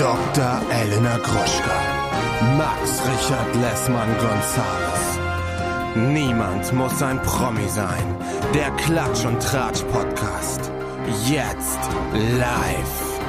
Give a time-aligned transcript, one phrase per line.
[0.00, 0.62] Dr.
[0.72, 1.78] Elena Gruschka.
[2.56, 5.18] Max Richard Lessmann Gonzales.
[5.94, 8.16] Niemand muss ein Promi sein.
[8.54, 10.72] Der Klatsch und Tratsch Podcast.
[11.28, 11.80] Jetzt
[12.14, 13.20] live.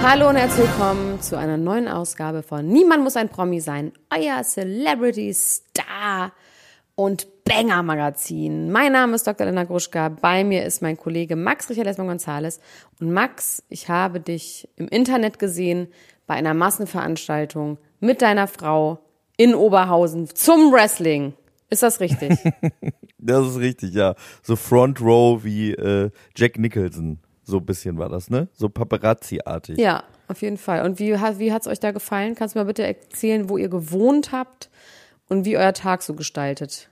[0.00, 3.92] Hallo und herzlich willkommen zu einer neuen Ausgabe von Niemand muss ein Promi sein.
[4.14, 6.30] Euer Celebrity Star
[6.96, 8.72] und Banger Magazin.
[8.72, 9.46] Mein Name ist Dr.
[9.46, 10.08] Elena Gruschka.
[10.08, 12.58] Bei mir ist mein Kollege Max Richard Lesmann Gonzales.
[12.98, 15.86] Und Max, ich habe dich im Internet gesehen
[16.26, 18.98] bei einer Massenveranstaltung mit deiner Frau
[19.36, 21.34] in Oberhausen zum Wrestling.
[21.68, 22.38] Ist das richtig?
[23.18, 24.14] das ist richtig, ja.
[24.42, 27.18] So Front Row wie äh, Jack Nicholson.
[27.44, 28.48] So ein bisschen war das, ne?
[28.54, 29.78] So Paparazzi-artig.
[29.78, 30.84] Ja, auf jeden Fall.
[30.84, 32.34] Und wie, wie hat es euch da gefallen?
[32.34, 34.70] Kannst du mal bitte erzählen, wo ihr gewohnt habt
[35.28, 36.88] und wie euer Tag so gestaltet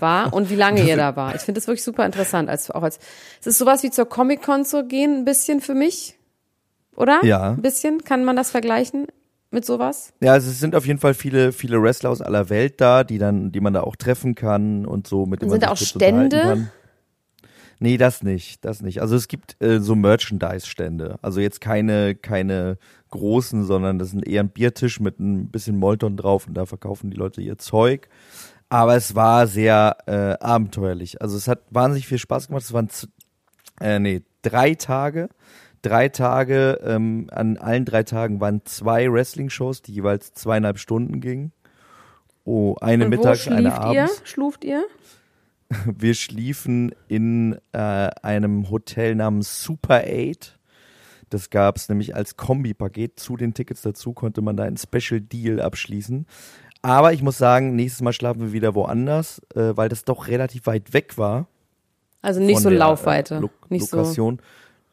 [0.00, 1.34] war und wie lange ihr da war.
[1.34, 2.48] Ich finde das wirklich super interessant.
[2.48, 2.98] Als, auch als,
[3.40, 6.16] es ist sowas wie zur Comic-Con zu gehen, ein bisschen für mich.
[6.96, 7.24] Oder?
[7.24, 7.50] Ja.
[7.50, 8.04] Ein bisschen.
[8.04, 9.06] Kann man das vergleichen
[9.50, 10.12] mit sowas?
[10.20, 13.18] Ja, also es sind auf jeden Fall viele, viele Wrestler aus aller Welt da, die
[13.18, 16.68] dann, die man da auch treffen kann und so mit dem Sind da auch Stände?
[17.80, 19.00] Nee, das nicht, das nicht.
[19.02, 21.18] Also es gibt äh, so Merchandise-Stände.
[21.22, 22.78] Also jetzt keine, keine
[23.14, 27.10] großen, sondern das ist eher ein Biertisch mit ein bisschen Molton drauf und da verkaufen
[27.10, 28.08] die Leute ihr Zeug.
[28.68, 31.22] Aber es war sehr äh, abenteuerlich.
[31.22, 32.64] Also es hat wahnsinnig viel Spaß gemacht.
[32.64, 32.88] Es waren
[33.80, 35.28] äh, nee, drei Tage.
[35.82, 41.52] Drei Tage, ähm, an allen drei Tagen waren zwei Wrestling-Shows, die jeweils zweieinhalb Stunden gingen.
[42.44, 43.94] Oh, eine und mittags, eine abends.
[43.94, 44.26] Ihr?
[44.26, 44.84] Schluft ihr?
[45.84, 50.58] Wir schliefen in äh, einem Hotel namens Super 8.
[51.34, 55.20] Das gab es nämlich als Kombipaket zu den Tickets dazu, konnte man da einen Special
[55.20, 56.26] Deal abschließen.
[56.80, 60.66] Aber ich muss sagen, nächstes Mal schlafen wir wieder woanders, äh, weil das doch relativ
[60.66, 61.48] weit weg war.
[62.22, 63.34] Also nicht so der, Laufweite.
[63.34, 64.36] Äh, Lo nicht Lokation.
[64.36, 64.42] So.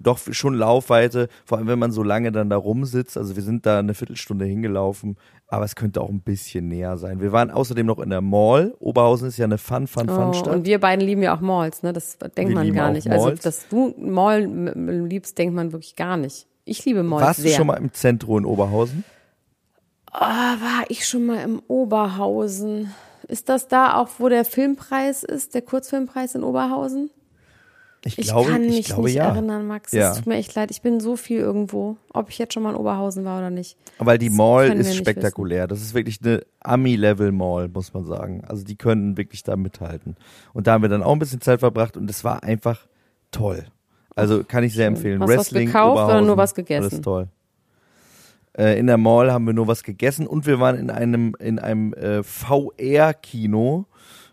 [0.03, 3.17] Doch schon Laufweite, vor allem wenn man so lange dann da rumsitzt.
[3.17, 7.21] Also wir sind da eine Viertelstunde hingelaufen, aber es könnte auch ein bisschen näher sein.
[7.21, 8.73] Wir waren außerdem noch in der Mall.
[8.79, 10.55] Oberhausen ist ja eine Fun, Fun, Fun oh, Stadt.
[10.55, 11.93] Und wir beiden lieben ja auch Malls, ne?
[11.93, 13.09] Das denkt wir man gar nicht.
[13.09, 13.45] Also, Malls.
[13.45, 14.45] Also, dass du Mall
[15.07, 16.47] liebst, denkt man wirklich gar nicht.
[16.65, 17.51] Ich liebe Malls Warst sehr.
[17.51, 19.03] du schon mal im Zentrum in Oberhausen?
[20.13, 22.93] Oh, war ich schon mal im Oberhausen?
[23.27, 27.09] Ist das da auch, wo der Filmpreis ist, der Kurzfilmpreis in Oberhausen?
[28.03, 29.29] Ich, glaube, ich kann mich ich glaube, nicht ja.
[29.29, 29.91] erinnern, Max.
[29.91, 30.11] Ja.
[30.11, 30.71] Es tut mir echt leid.
[30.71, 31.97] Ich bin so viel irgendwo.
[32.13, 33.77] Ob ich jetzt schon mal in Oberhausen war oder nicht.
[33.99, 35.67] Weil die Das Mall ist spektakulär.
[35.67, 38.43] Das ist wirklich eine Ami-Level-Mall, muss man sagen.
[38.47, 40.15] Also die können wirklich da mithalten.
[40.53, 42.87] Und da haben wir dann auch ein bisschen Zeit verbracht und es war einfach
[43.29, 43.65] toll.
[44.15, 45.21] Also kann ich sehr empfehlen.
[45.21, 46.89] Hast du was Wrestling, gekauft oder Oberhausen, nur was gegessen?
[46.89, 47.27] Alles toll.
[48.57, 51.59] Äh, in der Mall haben wir nur was gegessen und wir waren in einem in
[51.59, 53.85] einem äh, VR-Kino,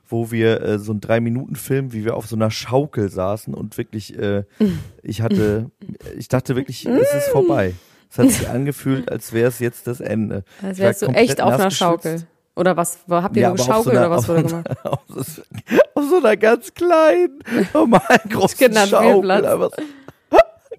[0.09, 3.55] wo wir äh, so einen drei Minuten Film, wie wir auf so einer Schaukel saßen
[3.55, 4.45] und wirklich, äh,
[5.03, 5.71] ich hatte,
[6.17, 7.75] ich dachte wirklich, es ist vorbei.
[8.11, 10.43] Es hat sich angefühlt, als wäre es jetzt das Ende.
[10.63, 12.23] Als wärst du echt auf einer Schaukel.
[12.57, 12.99] Oder was?
[13.09, 14.85] Habt ihr Ja, auf so geschaukelt einer- oder was wurde so gemacht?
[14.85, 15.43] Auf so,
[15.95, 17.39] auf so einer ganz kleinen,
[17.73, 19.31] normalen großen Schaukel.
[19.31, 19.71] Einfach-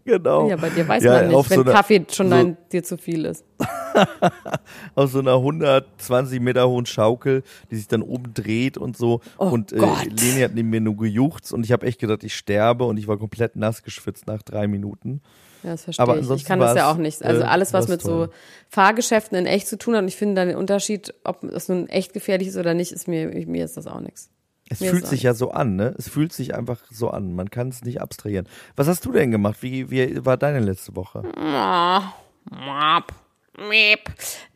[0.09, 0.49] genau.
[0.49, 2.97] Ja, bei dir weiß Ja, man nicht, wenn so Kaffee schon so- dein, dir zu
[2.97, 3.45] viel ist.
[4.95, 9.21] auf so einer 120 Meter hohen Schaukel, die sich dann oben dreht und so.
[9.37, 9.77] Oh und äh.
[9.77, 13.07] Leni hat neben mir nur gejuchzt und ich habe echt gedacht, ich sterbe und ich
[13.07, 15.21] war komplett nass geschwitzt nach drei Minuten.
[15.63, 16.29] Ja, das verstehe Aber ich.
[16.29, 17.21] Ich kann das ja auch nicht.
[17.23, 18.27] Also äh, alles, was mit toll.
[18.27, 18.33] so
[18.69, 21.87] Fahrgeschäften in echt zu tun hat, und ich finde dann den Unterschied, ob es nun
[21.89, 24.29] echt gefährlich ist oder nicht, ist mir, mir ist das auch nichts.
[24.69, 25.95] Es Mir fühlt sich ja so an, ne?
[25.97, 27.33] Es fühlt sich einfach so an.
[27.35, 28.47] Man kann es nicht abstrahieren.
[28.75, 29.57] Was hast du denn gemacht?
[29.61, 31.23] Wie, wie war deine letzte Woche?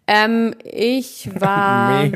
[0.06, 2.12] Ähm, ich war,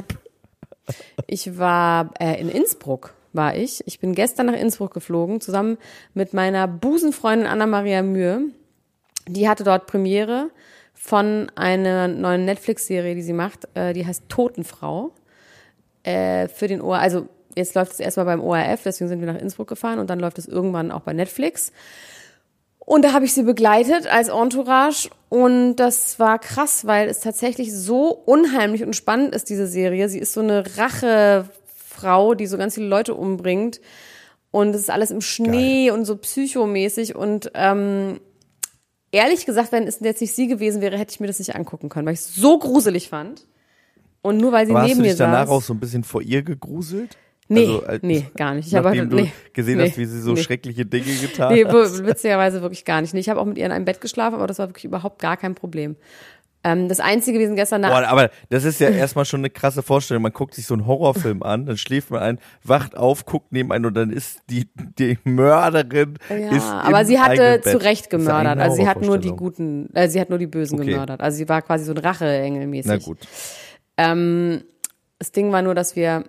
[1.27, 3.81] ich war äh, in Innsbruck, war ich.
[3.87, 5.79] Ich bin gestern nach Innsbruck geflogen, zusammen
[6.13, 8.41] mit meiner Busenfreundin Anna-Maria Mühe.
[9.27, 10.51] Die hatte dort Premiere
[10.93, 13.67] von einer neuen Netflix-Serie, die sie macht.
[13.73, 15.11] Äh, die heißt Totenfrau.
[16.03, 19.39] Äh, für den ORF, also jetzt läuft es erstmal beim ORF, deswegen sind wir nach
[19.39, 21.71] Innsbruck gefahren und dann läuft es irgendwann auch bei Netflix.
[22.79, 27.73] Und da habe ich sie begleitet als Entourage und das war krass, weil es tatsächlich
[27.73, 30.07] so unheimlich und spannend ist, diese Serie.
[30.07, 33.81] Sie ist so eine Rachefrau, die so ganz viele Leute umbringt
[34.51, 38.21] und es ist alles im Schnee und so psychomäßig und ähm,
[39.11, 41.89] ehrlich gesagt, wenn es jetzt nicht sie gewesen wäre, hätte ich mir das nicht angucken
[41.89, 43.47] können, weil ich es so gruselig fand.
[44.21, 45.49] Und nur weil sie Aber hast neben du mir dich danach saß.
[45.49, 47.17] auch so ein bisschen vor ihr gegruselt?
[47.49, 48.67] Nee, Also, als- nee, gar nicht.
[48.67, 50.41] Ich habe du nee, gesehen nee, hast, wie sie so nee.
[50.41, 51.73] schreckliche Dinge getan Nee, hat.
[51.73, 53.13] wo- witzigerweise wirklich gar nicht.
[53.13, 55.37] Ich habe auch mit ihr in einem Bett geschlafen, aber das war wirklich überhaupt gar
[55.37, 55.95] kein Problem.
[56.63, 57.91] Ähm, das Einzige, wir sind gestern nach...
[57.91, 60.23] Boah, aber das ist ja erstmal schon eine krasse Vorstellung.
[60.23, 63.71] Man guckt sich so einen Horrorfilm an, dann schläft man ein, wacht auf, guckt neben
[63.71, 64.67] einen und dann ist die,
[64.99, 66.17] die Mörderin.
[66.29, 67.77] Ja, ist aber sie hatte zu.
[67.81, 68.57] Recht gemördert.
[68.59, 70.89] Also sie hat nur die guten, äh, sie hat nur die Bösen Okay.
[70.89, 71.21] gemördert.
[71.21, 72.91] Also sie war quasi so ein Racheengel mäßig.
[72.91, 73.19] Na gut.
[73.95, 74.63] Ähm,
[75.19, 76.25] das Ding war nur, dass wir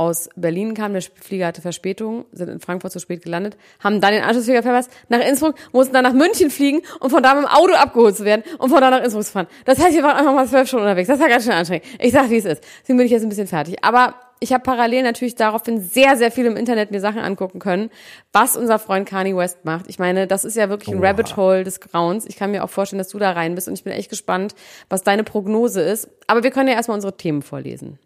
[0.00, 4.14] aus Berlin kamen, der Flieger hatte Verspätung, sind in Frankfurt zu spät gelandet, haben dann
[4.14, 7.50] den Anschlussflieger verpasst, nach Innsbruck, mussten dann nach München fliegen und von da mit dem
[7.50, 9.46] Auto abgeholt zu werden und von da nach Innsbruck zu fahren.
[9.66, 11.06] Das heißt, wir waren einfach mal zwölf Stunden unterwegs.
[11.06, 11.84] Das war ganz schön anstrengend.
[11.98, 12.64] Ich sag, wie es ist.
[12.80, 13.84] Deswegen bin ich jetzt ein bisschen fertig.
[13.84, 17.90] Aber ich habe parallel natürlich daraufhin sehr, sehr viel im Internet mir Sachen angucken können,
[18.32, 19.84] was unser Freund Kanye West macht.
[19.88, 21.08] Ich meine, das ist ja wirklich ein Oha.
[21.08, 22.24] Rabbit Hole des Grauens.
[22.24, 24.54] Ich kann mir auch vorstellen, dass du da rein bist und ich bin echt gespannt,
[24.88, 26.08] was deine Prognose ist.
[26.26, 27.98] Aber wir können ja erstmal unsere Themen vorlesen.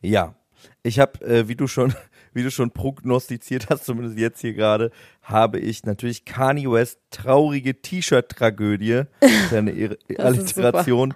[0.00, 0.34] Ja,
[0.82, 1.94] ich habe, äh, wie du schon,
[2.32, 4.90] wie du schon prognostiziert hast, zumindest jetzt hier gerade,
[5.22, 9.02] habe ich natürlich Kanye West traurige T-Shirt-Tragödie,
[9.50, 11.14] seine Ir- Alliteration.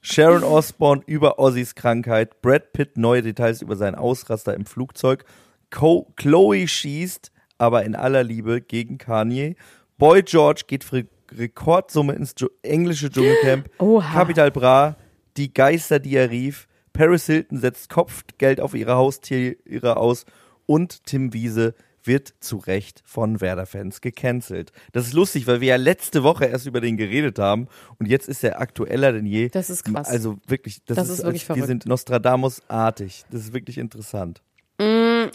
[0.00, 5.24] Sharon Osbourne über Ozzys Krankheit, Brad Pitt neue Details über seinen Ausraster im Flugzeug,
[5.70, 9.54] Co Chloe schießt, aber in aller Liebe gegen Kanye,
[9.98, 14.12] Boy George geht für Rekordsumme ins englische Dschungelcamp, Oha.
[14.12, 14.96] Capital Bra,
[15.36, 16.66] die Geister, die er rief,
[16.96, 20.24] Paris Hilton setzt Kopfgeld auf ihre Haustiere aus
[20.64, 24.70] und Tim Wiese wird zu Recht von Werder-Fans gecancelt.
[24.92, 28.28] Das ist lustig, weil wir ja letzte Woche erst über den geredet haben und jetzt
[28.28, 29.48] ist er aktueller denn je.
[29.48, 30.08] Das ist krass.
[30.08, 31.68] Also wirklich, das, Das ist, ist wirklich als, wir verrückt.
[31.68, 33.24] sind Nostradamus-artig.
[33.30, 34.40] Das ist wirklich interessant.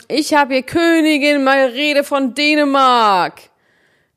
[0.07, 3.50] Ich habe hier Königin Margarete von Dänemark.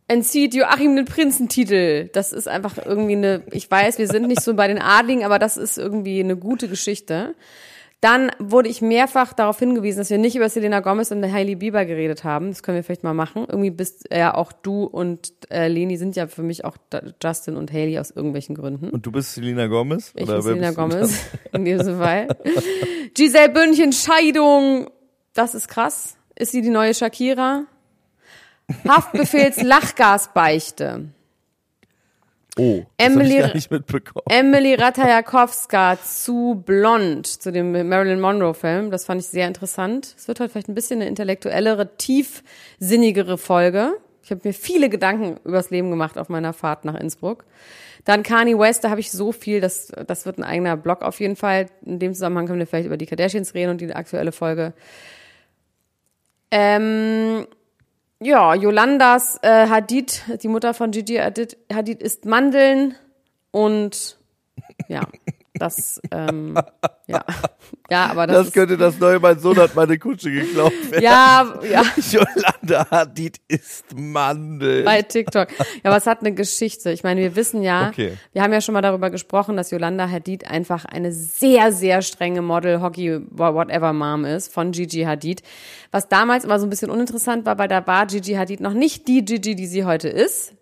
[0.07, 2.09] Entzieht Joachim den Prinzentitel.
[2.13, 5.39] Das ist einfach irgendwie eine, ich weiß, wir sind nicht so bei den Adligen, aber
[5.39, 7.35] das ist irgendwie eine gute Geschichte.
[8.05, 11.87] Dann wurde ich mehrfach darauf hingewiesen, dass wir nicht über Selena Gomez und Hailey Bieber
[11.87, 12.49] geredet haben.
[12.51, 13.47] Das können wir vielleicht mal machen.
[13.49, 16.77] Irgendwie bist ja auch du und äh, Leni sind ja für mich auch
[17.23, 18.91] Justin und Hailey aus irgendwelchen Gründen.
[18.91, 20.13] Und du bist Selena Gomez?
[20.17, 21.19] Ich Oder bin Selena Gomez
[21.55, 22.29] in diesem Fall.
[23.15, 24.91] Giselle Bündchen, Scheidung.
[25.33, 26.19] Das ist krass.
[26.37, 27.65] Ist sie die neue Shakira?
[28.87, 31.07] Haftbefehls Lachgasbeichte.
[32.57, 34.25] Oh, das Emily- hab ich gar nicht mitbekommen.
[34.29, 38.91] Emily Ratajkowska zu Blond, zu dem Marilyn Monroe-Film.
[38.93, 40.15] Das fand ich sehr interessant.
[40.17, 43.95] Es wird heute vielleicht ein bisschen eine intellektuellere, tiefsinnigere Folge.
[44.23, 47.45] Ich habe mir viele Gedanken übers Leben gemacht auf meiner Fahrt nach Innsbruck.
[48.05, 51.21] Dann Kanye West, da habe ich so viel, das, das wird ein eigener Blog auf
[51.21, 51.67] jeden Fall.
[51.85, 54.75] In dem Zusammenhang können wir vielleicht über die Kardashians reden und die aktuelle Folge.
[56.51, 57.47] Ähm,
[58.21, 62.95] ja, Yolandas äh, Hadid, die Mutter von Gigi Hadid, Hadid isst Mandeln
[63.51, 64.19] und
[64.89, 65.03] ja,
[65.55, 66.55] das, ähm,
[67.07, 67.25] ja,
[67.91, 71.03] ja, aber das, Das könnte das neue, mein Sohn hat meine Kutsche geklaut werden.
[71.03, 74.83] ja, ja, Yolanda Hadid ist Mandel.
[74.85, 75.49] bei TikTok.
[75.59, 76.91] Ja, aber es hat eine Geschichte.
[76.91, 78.17] Ich meine, wir wissen ja, Okay.
[78.33, 82.43] wir haben ja schon mal darüber gesprochen, dass Yolanda Hadid einfach eine sehr, sehr strenge
[82.43, 85.43] Model, Hockey, whatever Mom ist von Gigi Hadid.
[85.93, 89.07] Was damals immer so ein bisschen uninteressant war, weil da war Gigi Hadid noch nicht
[89.09, 90.53] die Gigi, die sie heute ist.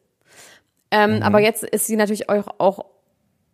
[0.91, 2.85] Ähm, Aber jetzt ist sie natürlich auch, auch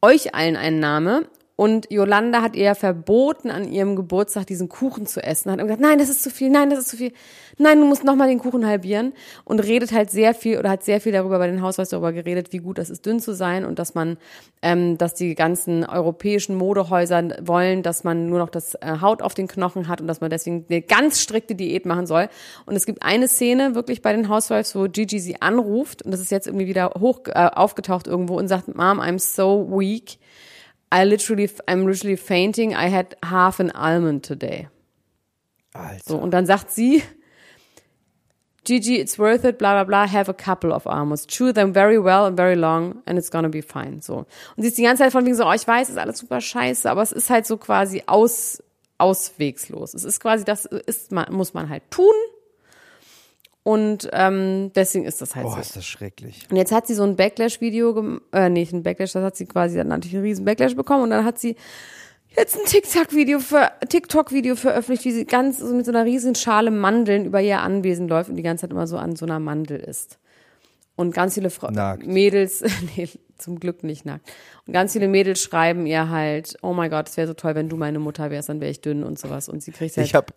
[0.03, 1.27] euch allen ein Name.
[1.61, 5.51] Und Yolanda hat ihr verboten, an ihrem Geburtstag diesen Kuchen zu essen.
[5.51, 7.13] Hat immer gesagt, nein, das ist zu viel, nein, das ist zu viel.
[7.57, 9.13] Nein, du musst nochmal den Kuchen halbieren.
[9.45, 12.53] Und redet halt sehr viel oder hat sehr viel darüber bei den Haushalts darüber geredet,
[12.53, 14.19] wie gut das ist, dünn zu sein und dass man,
[14.63, 19.35] ähm, dass die ganzen europäischen Modehäuser wollen, dass man nur noch das äh, Haut auf
[19.35, 22.29] den Knochen hat und dass man deswegen eine ganz strikte Diät machen soll.
[22.67, 26.21] Und es gibt eine Szene wirklich bei den Housewives, wo Gigi sie anruft und das
[26.21, 30.19] ist jetzt irgendwie wieder hoch äh, aufgetaucht irgendwo und sagt, Mom, I'm so weak.
[30.91, 32.75] I literally, I'm literally fainting.
[32.75, 34.69] I had half an almond today.
[35.75, 36.01] Alter.
[36.07, 37.03] So, und dann sagt sie,
[38.65, 41.27] Gigi, it's worth it, bla bla bla, have a couple of almonds.
[41.27, 44.03] Chew them very well and very long and it's gonna be fine.
[44.03, 44.27] So.
[44.57, 46.41] Und sie ist die ganze Zeit von wegen so, oh, ich weiß, ist alles super
[46.41, 48.63] scheiße, aber es ist halt so quasi aus,
[48.99, 49.95] auswegslos.
[49.95, 52.13] Es ist quasi, das ist, man, muss man halt tun.
[53.63, 55.61] Und ähm, deswegen ist das halt Boah, so.
[55.61, 56.47] ist das schrecklich.
[56.51, 59.77] Und jetzt hat sie so ein Backlash-Video, äh, nee, ein Backlash, das hat sie quasi,
[59.77, 61.57] dann natürlich einen riesen Backlash bekommen und dann hat sie
[62.37, 66.71] jetzt ein TikTok-Video für, TikTok-Video veröffentlicht, wie sie ganz so mit so einer riesen Schale
[66.71, 69.81] Mandeln über ihr Anwesen läuft und die ganze Zeit immer so an so einer Mandel
[69.81, 70.19] ist.
[70.99, 72.09] Und ganz viele Fra Nackt.
[72.09, 72.65] Mädels,
[72.97, 74.29] nee, zum Glück nicht nackt.
[74.67, 77.69] Und ganz viele Mädels schreiben ihr halt, oh mein Gott, es wäre so toll, wenn
[77.69, 79.49] du meine Mutter wärst, dann wäre ich dünn und sowas.
[79.49, 80.33] Und sie kriegt halt Ich hab,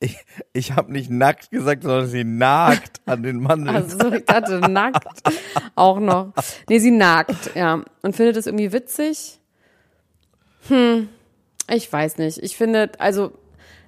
[0.00, 0.16] ich,
[0.54, 3.76] ich hab nicht nackt gesagt, sondern sie nagt an den Mandeln.
[3.76, 5.06] Also ich dachte nackt
[5.74, 6.32] auch noch.
[6.66, 7.84] Nee, sie nagt, ja.
[8.00, 9.38] Und findet es irgendwie witzig.
[10.68, 11.10] Hm,
[11.70, 12.38] ich weiß nicht.
[12.38, 13.32] Ich finde, also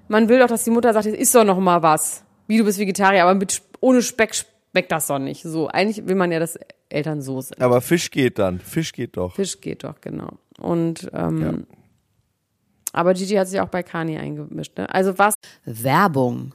[0.08, 2.22] man will doch, dass die Mutter sagt, jetzt isst doch noch mal was.
[2.46, 4.34] Wie du bist Vegetarier, aber mit, ohne Speck
[4.70, 5.42] schmeckt das doch nicht.
[5.42, 6.58] So, eigentlich will man ja, dass
[6.88, 7.60] Eltern so sind.
[7.60, 8.60] Aber Fisch geht dann.
[8.60, 9.34] Fisch geht doch.
[9.34, 10.38] Fisch geht doch, genau.
[10.58, 11.66] Und ähm,
[12.92, 14.76] aber Gigi hat sich auch bei Kani eingemischt.
[14.76, 14.92] Ne?
[14.92, 15.34] Also was?
[15.64, 16.52] Werbung.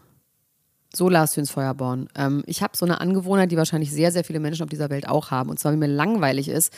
[0.95, 2.07] So Lars Hüns Feuerborn.
[2.15, 5.09] Ähm, ich habe so eine Angewohnheit, die wahrscheinlich sehr, sehr viele Menschen auf dieser Welt
[5.09, 5.49] auch haben.
[5.49, 6.71] Und zwar, wenn mir langweilig ist,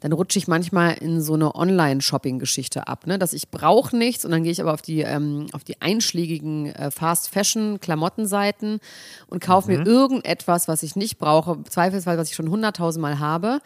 [0.00, 3.06] dann rutsche ich manchmal in so eine Online-Shopping-Geschichte ab.
[3.06, 3.20] Ne?
[3.20, 6.74] Dass ich brauche nichts und dann gehe ich aber auf die, ähm, auf die einschlägigen
[6.74, 8.80] äh, Fast-Fashion-Klamottenseiten
[9.28, 13.60] und kaufe mir irgendetwas, was ich nicht brauche, zweifelsweise, was ich schon hunderttausendmal habe.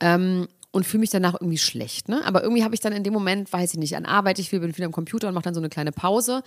[0.00, 2.10] Ähm, und fühle mich danach irgendwie schlecht.
[2.10, 2.20] Ne?
[2.26, 4.60] Aber irgendwie habe ich dann in dem Moment, weiß ich nicht, an Arbeit, ich viel,
[4.60, 6.42] bin viel am Computer und mache dann so eine kleine Pause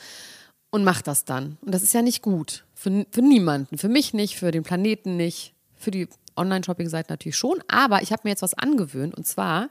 [0.71, 1.57] und mache das dann.
[1.61, 2.65] Und das ist ja nicht gut.
[2.73, 3.77] Für, für niemanden.
[3.77, 7.61] Für mich nicht, für den Planeten nicht, für die Online-Shopping-Seiten natürlich schon.
[7.67, 9.15] Aber ich habe mir jetzt was angewöhnt.
[9.15, 9.69] Und zwar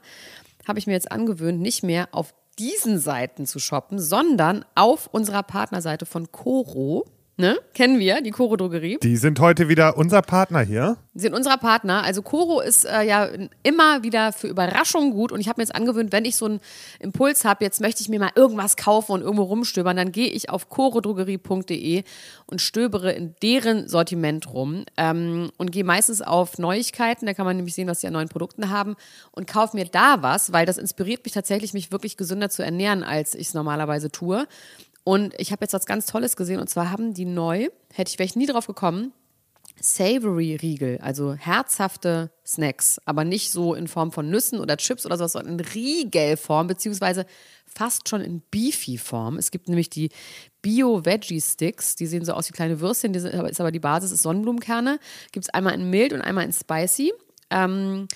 [0.67, 5.43] habe ich mir jetzt angewöhnt, nicht mehr auf diesen Seiten zu shoppen, sondern auf unserer
[5.43, 7.07] Partnerseite von Coro.
[7.41, 7.57] Ne?
[7.73, 8.99] Kennen wir, die Coro Drogerie.
[9.01, 10.97] Die sind heute wieder unser Partner hier.
[11.15, 12.03] Sie sind unser Partner.
[12.03, 13.29] Also Coro ist äh, ja
[13.63, 16.59] immer wieder für Überraschungen gut und ich habe mir jetzt angewöhnt, wenn ich so einen
[16.99, 20.51] Impuls habe, jetzt möchte ich mir mal irgendwas kaufen und irgendwo rumstöbern, dann gehe ich
[20.51, 22.03] auf corodrogerie.de
[22.45, 27.55] und stöbere in deren Sortiment rum ähm, und gehe meistens auf Neuigkeiten, da kann man
[27.55, 28.97] nämlich sehen, was die an neuen Produkten haben
[29.31, 33.03] und kaufe mir da was, weil das inspiriert mich tatsächlich, mich wirklich gesünder zu ernähren,
[33.03, 34.45] als ich es normalerweise tue.
[35.03, 38.19] Und ich habe jetzt was ganz Tolles gesehen und zwar haben die neu, hätte ich
[38.19, 39.13] ich nie drauf gekommen,
[39.79, 45.17] Savory Riegel, also herzhafte Snacks, aber nicht so in Form von Nüssen oder Chips oder
[45.17, 47.25] sowas, sondern in Riegelform, beziehungsweise
[47.65, 49.37] fast schon in Beefy-Form.
[49.37, 50.09] Es gibt nämlich die
[50.61, 54.21] Bio-Veggie-Sticks, die sehen so aus wie kleine Würstchen, die sind, ist aber die Basis ist
[54.21, 54.99] Sonnenblumenkerne.
[55.31, 57.13] Gibt es einmal in mild und einmal in spicy.
[57.49, 58.07] Ähm,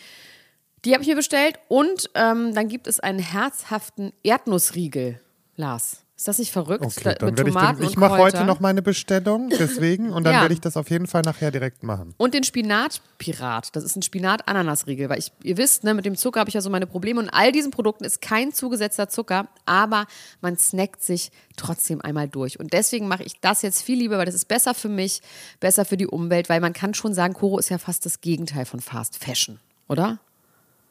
[0.83, 5.19] die habe ich mir bestellt und ähm, dann gibt es einen herzhaften Erdnussriegel,
[5.55, 6.04] Lars.
[6.17, 6.85] Ist das nicht verrückt?
[6.85, 10.33] Okay, Da- dann werde ich den, ich mache heute noch meine Bestellung, deswegen, und dann
[10.35, 10.41] Ja.
[10.43, 12.13] werde ich das auf jeden Fall nachher direkt machen.
[12.15, 13.75] Und den Spinatpirat.
[13.75, 15.09] Das ist ein Spinat-Ananas-Riegel.
[15.09, 17.19] Weil ich, ihr wisst, ne, mit dem Zucker habe ich ja so meine Probleme.
[17.19, 20.05] Und all diesen Produkten ist kein zugesetzter Zucker, aber
[20.39, 22.61] man snackt sich trotzdem einmal durch.
[22.61, 25.21] Und deswegen mache ich das jetzt viel lieber, weil das ist besser für mich,
[25.59, 28.65] besser für die Umwelt, weil man kann schon sagen, Koro ist ja fast das Gegenteil
[28.65, 30.19] von Fast Fashion, oder?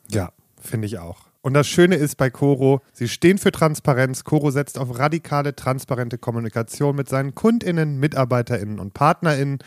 [0.08, 1.28] Ja, finde ich auch.
[1.44, 4.24] Und das Schöne ist bei Coro, sie stehen für Transparenz.
[4.24, 9.58] Coro setzt auf radikale, transparente Kommunikation mit seinen KundInnen, MitarbeiterInnen und PartnerInnen.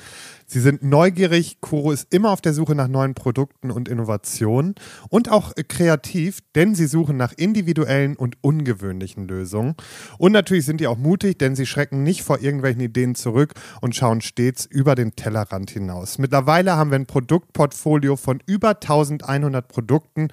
[0.49, 1.59] Sie sind neugierig.
[1.59, 4.75] Coro ist immer auf der Suche nach neuen Produkten und Innovationen
[5.09, 9.75] und auch äh, kreativ, denn sie suchen nach individuellen und ungewöhnlichen Lösungen.
[10.17, 13.93] Und natürlich sind die auch mutig, denn sie schrecken nicht vor irgendwelchen Ideen zurück und
[13.93, 16.17] schauen stets über den Tellerrand hinaus.
[16.17, 20.29] Mittlerweile haben wir ein Produktportfolio von über 1100 Produkten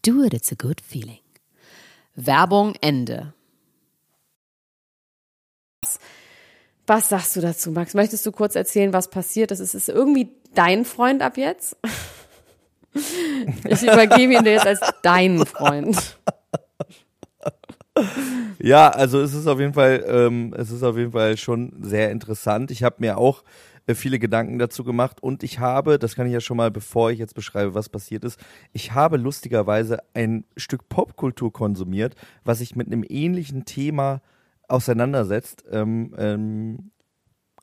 [0.01, 1.19] Do it, it's a good feeling.
[2.15, 3.33] Werbung Ende.
[5.81, 5.99] Was,
[6.87, 7.93] was sagst du dazu, Max?
[7.93, 9.59] Möchtest du kurz erzählen, was passiert ist?
[9.59, 11.77] Es ist irgendwie dein Freund ab jetzt.
[12.93, 16.17] Ich übergebe ihn dir jetzt als deinen Freund.
[18.59, 22.11] Ja, also es ist auf jeden Fall, ähm, es ist auf jeden Fall schon sehr
[22.11, 22.71] interessant.
[22.71, 23.43] Ich habe mir auch
[23.96, 27.19] viele Gedanken dazu gemacht und ich habe, das kann ich ja schon mal, bevor ich
[27.19, 28.39] jetzt beschreibe, was passiert ist,
[28.74, 34.22] ich habe lustigerweise ein Stück Popkultur konsumiert, was sich mit einem ähnlichen Thema
[34.67, 35.63] auseinandersetzt.
[35.72, 36.91] Ähm, ähm,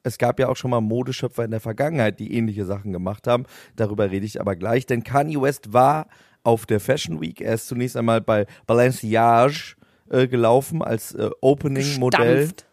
[0.02, 3.44] es gab ja auch schon mal Modeschöpfer in der Vergangenheit, die ähnliche Sachen gemacht haben.
[3.74, 6.08] Darüber rede ich aber gleich, denn Kanye West war
[6.44, 7.40] auf der Fashion Week.
[7.40, 9.74] Er ist zunächst einmal bei Balenciage
[10.08, 12.66] äh, gelaufen als äh, Opening-Modell Gestampft.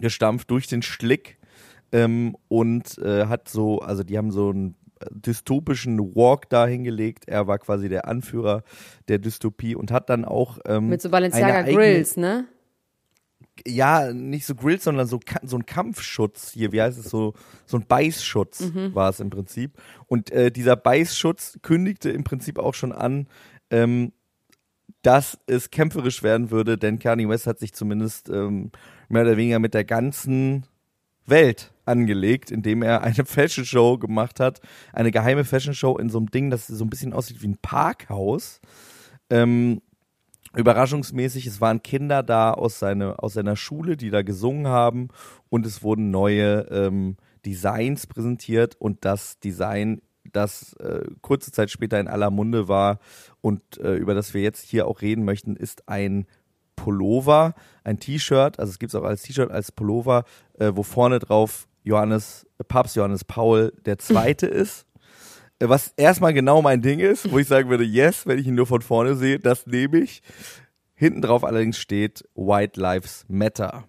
[0.00, 1.38] gestampft durch den Schlick
[1.92, 4.76] ähm, und äh, hat so, also die haben so einen
[5.10, 7.26] dystopischen Walk da hingelegt.
[7.26, 8.62] Er war quasi der Anführer
[9.08, 12.46] der Dystopie und hat dann auch ähm, Mit so Balenciaga Grills, ne?
[13.66, 17.34] ja, nicht so Grills, sondern so, so ein Kampfschutz hier, wie heißt es, so,
[17.66, 18.94] so ein Beißschutz Mhm.
[18.94, 19.72] war es im Prinzip.
[20.06, 23.26] Und äh, dieser Beißschutz kündigte im Prinzip auch schon an,
[23.70, 24.12] ähm,
[25.02, 28.70] dass es kämpferisch werden würde, denn Kanye West hat sich zumindest ähm,
[29.08, 30.66] mehr oder weniger mit der ganzen
[31.26, 34.60] Welt angelegt, indem er eine Fashion Show gemacht hat,
[34.92, 37.58] eine geheime Fashion Show in so einem Ding, das so ein bisschen aussieht wie ein
[37.60, 38.60] Parkhaus.
[39.28, 39.82] Ähm,
[40.54, 45.08] überraschungsmäßig, es waren Kinder da aus, seine, aus seiner Schule, die da gesungen haben.
[45.48, 48.76] Und es wurden neue ähm, Designs präsentiert.
[48.78, 52.98] Und das Design, das äh, kurze Zeit später in aller Munde war
[53.40, 56.26] und äh, über das wir jetzt hier auch reden möchten, ist ein
[56.80, 60.24] Pullover, ein T-Shirt, also es gibt es auch als T-Shirt, als Pullover,
[60.58, 64.86] äh, wo vorne drauf Johannes, Papst Johannes Paul der Zweite ist.
[65.58, 68.54] Äh, Was erstmal genau mein Ding ist, wo ich sagen würde, yes, wenn ich ihn
[68.54, 70.22] nur von vorne sehe, das nehme ich.
[70.94, 73.84] Hinten drauf allerdings steht White Lives Matter,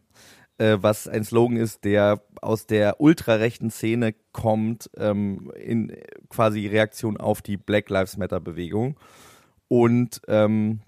[0.57, 5.95] äh, was ein Slogan ist, der aus der ultrarechten Szene kommt, ähm, in
[6.27, 8.99] quasi Reaktion auf die Black Lives Matter Bewegung.
[9.69, 10.81] Und ähm,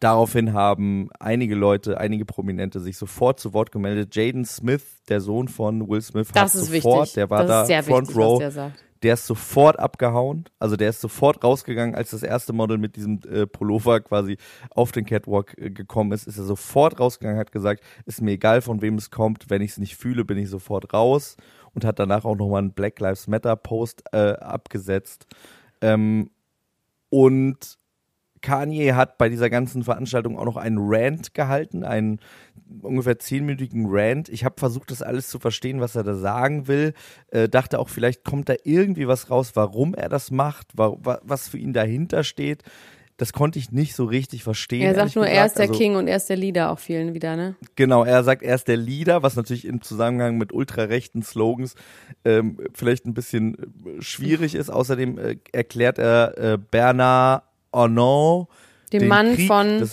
[0.00, 4.14] daraufhin haben einige Leute, einige Prominente sich sofort zu Wort gemeldet.
[4.14, 7.14] Jaden Smith, der Sohn von Will Smith, Das hat ist sofort, wichtig.
[7.14, 8.72] der war das da Front wichtig, Row, der
[9.04, 10.44] der ist sofort abgehauen.
[10.58, 14.38] Also der ist sofort rausgegangen, als das erste Model mit diesem äh, Pullover quasi
[14.70, 18.62] auf den Catwalk äh, gekommen ist, ist er sofort rausgegangen, hat gesagt, ist mir egal,
[18.62, 21.36] von wem es kommt, wenn ich es nicht fühle, bin ich sofort raus
[21.74, 25.26] und hat danach auch nochmal einen Black Lives Matter Post äh, abgesetzt.
[25.82, 26.30] Ähm,
[27.10, 27.78] und
[28.44, 32.20] Kanye hat bei dieser ganzen Veranstaltung auch noch einen Rant gehalten, einen
[32.82, 34.28] ungefähr zehnminütigen Rant.
[34.28, 36.92] Ich habe versucht, das alles zu verstehen, was er da sagen will.
[37.30, 41.20] Äh, dachte auch, vielleicht kommt da irgendwie was raus, warum er das macht, wa wa
[41.24, 42.62] was für ihn dahinter steht.
[43.16, 44.82] Das konnte ich nicht so richtig verstehen.
[44.82, 45.50] Er sagt nur, er gesagt.
[45.50, 47.56] ist der Also, King und er ist der Leader auch vielen wieder, ne?
[47.76, 51.76] Genau, er sagt, er ist der Leader, was natürlich im Zusammenhang mit ultrarechten Slogans
[52.24, 53.56] ähm, vielleicht ein bisschen
[54.00, 54.68] schwierig ist.
[54.68, 57.44] Außerdem äh, erklärt er äh, Bernard
[57.74, 58.48] Arnault,
[58.92, 59.90] Dem den Mann Krieg, von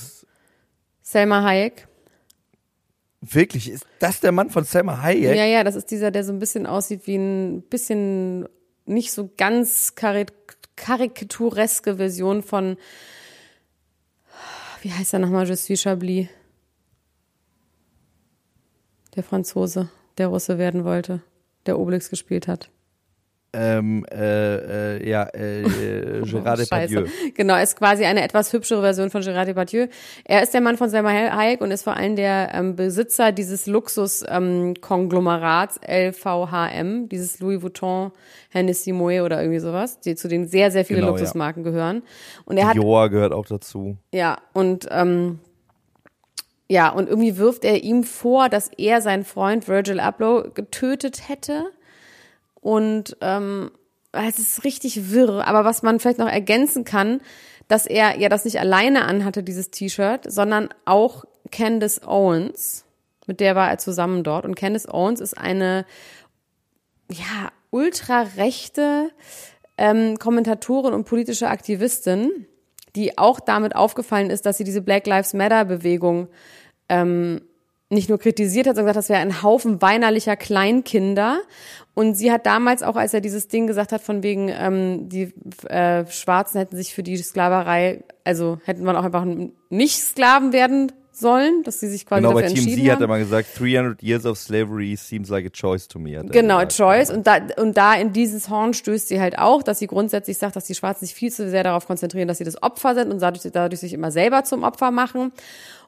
[1.02, 1.88] Selma Hayek.
[3.22, 5.36] Wirklich, ist das der Mann von Selma Hayek?
[5.36, 8.48] Ja, ja, das ist dieser, der so ein bisschen aussieht wie ein bisschen
[8.86, 10.32] nicht so ganz karik
[10.76, 12.78] karikatureske Version von,
[14.82, 16.28] wie heißt er nochmal, Je suis Chablis?
[19.16, 21.22] Der Franzose, der Russe werden wollte,
[21.68, 22.72] der Obelix gespielt hat.
[23.54, 26.60] Ähm, äh, äh, ja, äh, äh, Gérard.
[26.60, 27.06] Depardieu.
[27.36, 29.88] Genau, ist quasi eine etwas hübschere Version von Gérard Depardieu.
[30.24, 33.68] Er ist der Mann von Selma Hayek und ist vor allem der ähm, Besitzer dieses
[33.68, 38.12] Luxus-Konglomerats LVHM, dieses Louis Vuitton,
[38.52, 41.18] Hennessy Moet oder irgendwie sowas, die zu denen sehr, sehr viele Genau, ja.
[41.18, 42.04] Luxusmarken gehören.
[42.46, 43.98] Und er hat Joa gehört auch dazu.
[44.14, 45.40] ja, und ähm,
[46.70, 51.66] ja, und irgendwie wirft er ihm vor, dass er seinen Freund Virgil Abloh getötet hätte.
[52.62, 53.72] Und ähm,
[54.12, 55.46] es ist richtig wirr.
[55.48, 57.22] Aber was man vielleicht noch ergänzen kann,
[57.68, 62.86] dass er ja das nicht alleine anhatte, dieses T-Shirt, sondern auch Candace Owens,
[63.28, 64.46] mit der war er zusammen dort.
[64.46, 65.86] Und Candace Owens ist eine
[67.10, 69.12] ja, ultrarechte
[69.78, 72.46] ähm, Kommentatorin und politische Aktivistin,
[72.96, 76.28] die auch damit aufgefallen ist, dass sie diese Black Lives Matter Bewegung
[76.90, 77.42] ähm,
[77.92, 81.42] nicht nur kritisiert hat, sondern gesagt, das wäre ein Haufen weinerlicher Kleinkinder.
[81.94, 85.34] Und sie hat damals auch, als er dieses Ding gesagt hat, von wegen, ähm, die
[85.68, 89.26] äh, Schwarzen hätten sich für die Sklaverei, also hätten man auch einfach
[89.70, 93.02] nicht Sklaven werden sollen, dass sie sich quasi Genau, bei dafür TMZ entschieden hat haben.
[93.04, 96.18] er mal gesagt, 300 years of slavery seems like a choice to me.
[96.18, 96.78] hat Genau, gesagt.
[96.78, 97.10] Choice.
[97.12, 100.56] Und da, und da in dieses Horn stößt sie halt auch, dass sie grundsätzlich sagt,
[100.56, 103.22] dass die Schwarzen sich viel zu sehr darauf konzentrieren, dass sie das Opfer sind und
[103.22, 105.34] dadurch, dadurch sich immer selber zum Opfer machen.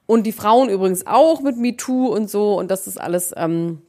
[0.06, 2.58] Und die Frauen übrigens auch mit MeToo und so.
[2.58, 3.82] Und dass das alles ähm,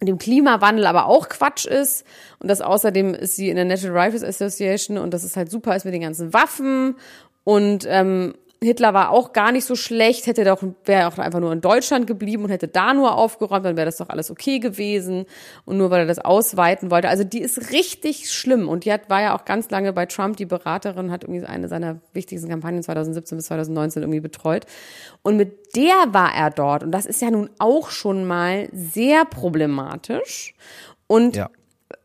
[0.00, 2.04] dem Klimawandel aber auch Quatsch ist.
[2.38, 5.74] Und dass außerdem ist sie in der National Rifles Association und dass es halt super
[5.74, 6.96] ist mit den ganzen Waffen.
[7.44, 11.52] Und ähm, Hitler war auch gar nicht so schlecht, hätte doch, wäre auch einfach nur
[11.52, 15.26] in Deutschland geblieben und hätte da nur aufgeräumt, dann wäre das doch alles okay gewesen.
[15.64, 17.08] Und nur weil er das ausweiten wollte.
[17.08, 18.68] Also die ist richtig schlimm.
[18.68, 21.68] Und die hat, war ja auch ganz lange bei Trump die Beraterin, hat irgendwie eine
[21.68, 24.66] seiner wichtigsten Kampagnen 2017 bis 2019 irgendwie betreut.
[25.22, 26.82] Und mit der war er dort.
[26.82, 30.54] Und das ist ja nun auch schon mal sehr problematisch.
[31.06, 31.48] Und Ja.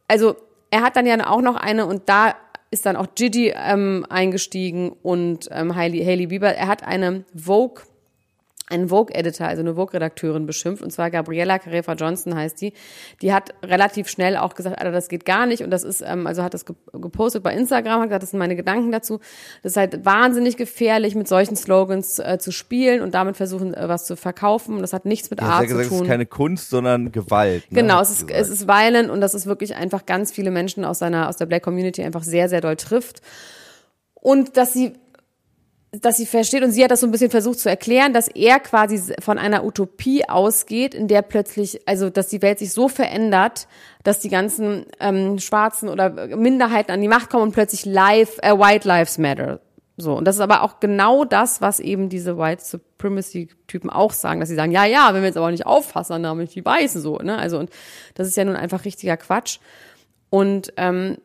[0.08, 0.36] also
[0.70, 2.36] er hat dann ja auch noch eine und da
[2.74, 6.50] ist dann auch Gigi ähm, eingestiegen und ähm, Hailey, Hailey Bieber.
[6.50, 7.84] Er hat eine Vogue,
[8.70, 12.74] einen Vogue-Editor, also eine Vogue-Redakteurin beschimpft, und zwar Gabriella Carefa Johnson heißt die.
[13.22, 15.64] Die hat relativ schnell auch gesagt, Alter, das geht gar nicht.
[15.64, 18.40] Und das ist, ähm, also hat das ge- gepostet bei Instagram, hat gesagt, das sind
[18.40, 19.20] meine Gedanken dazu.
[19.64, 23.90] Das ist halt wahnsinnig gefährlich, mit solchen Slogans äh, zu spielen und damit versuchen, äh,
[23.90, 24.76] was zu verkaufen.
[24.76, 26.06] Und das hat nichts mit hat Art ja gesagt, zu es tun.
[26.06, 27.70] ist keine Kunst, sondern Gewalt.
[27.70, 28.42] ne, Genau, es ist, gesagt.
[28.46, 31.46] es ist violent und das ist wirklich einfach ganz viele Menschen aus seiner, aus der
[31.48, 33.22] Black Community einfach sehr, sehr doll trifft.
[34.14, 34.94] Und dass sie,
[36.02, 38.60] dass sie versteht und sie hat das so ein bisschen versucht zu erklären, dass er
[38.60, 43.68] quasi von einer Utopie ausgeht, in der plötzlich, also dass die Welt sich so verändert,
[44.04, 48.58] dass die ganzen ähm, Schwarzen oder Minderheiten an die Macht kommen und plötzlich live, äh,
[48.58, 49.60] White Lives Matter
[49.96, 54.40] So, und das ist aber auch genau das, was eben diese White Supremacy-Typen auch sagen,
[54.40, 56.66] dass sie sagen, ja, ja, wenn wir jetzt aber nicht aufpassen, dann haben wir die
[56.66, 57.38] Weißen so, ne?
[57.38, 57.70] Also, und
[58.16, 59.60] das ist ja nun einfach richtiger Quatsch.
[60.32, 61.18] Und ähm,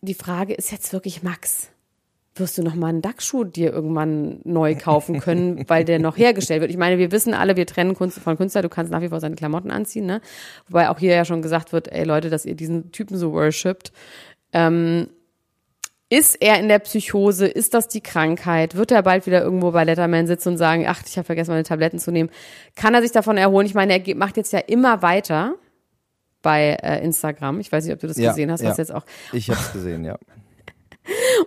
[0.00, 1.70] die Frage ist jetzt wirklich, Max,
[2.40, 6.60] wirst du noch mal einen Dackschuh dir irgendwann neu kaufen können, weil der noch hergestellt
[6.60, 6.70] wird.
[6.70, 9.20] Ich meine, wir wissen alle, wir trennen Kunst von Künstler, du kannst nach wie vor
[9.20, 10.20] seine Klamotten anziehen, ne?
[10.68, 13.92] Wobei auch hier ja schon gesagt wird, ey Leute, dass ihr diesen Typen so worshipt.
[14.52, 15.08] Ähm,
[16.10, 17.46] ist er in der Psychose?
[17.46, 18.76] Ist das die Krankheit?
[18.76, 21.64] Wird er bald wieder irgendwo bei Letterman sitzen und sagen, ach, ich habe vergessen, meine
[21.64, 22.30] Tabletten zu nehmen?
[22.76, 23.66] Kann er sich davon erholen?
[23.66, 25.54] Ich meine, er macht jetzt ja immer weiter
[26.40, 27.60] bei äh, Instagram.
[27.60, 28.62] Ich weiß nicht, ob du das Ja, gesehen hast.
[28.62, 28.70] ja.
[28.70, 30.16] Hast jetzt auch Ich hab's gesehen, ja.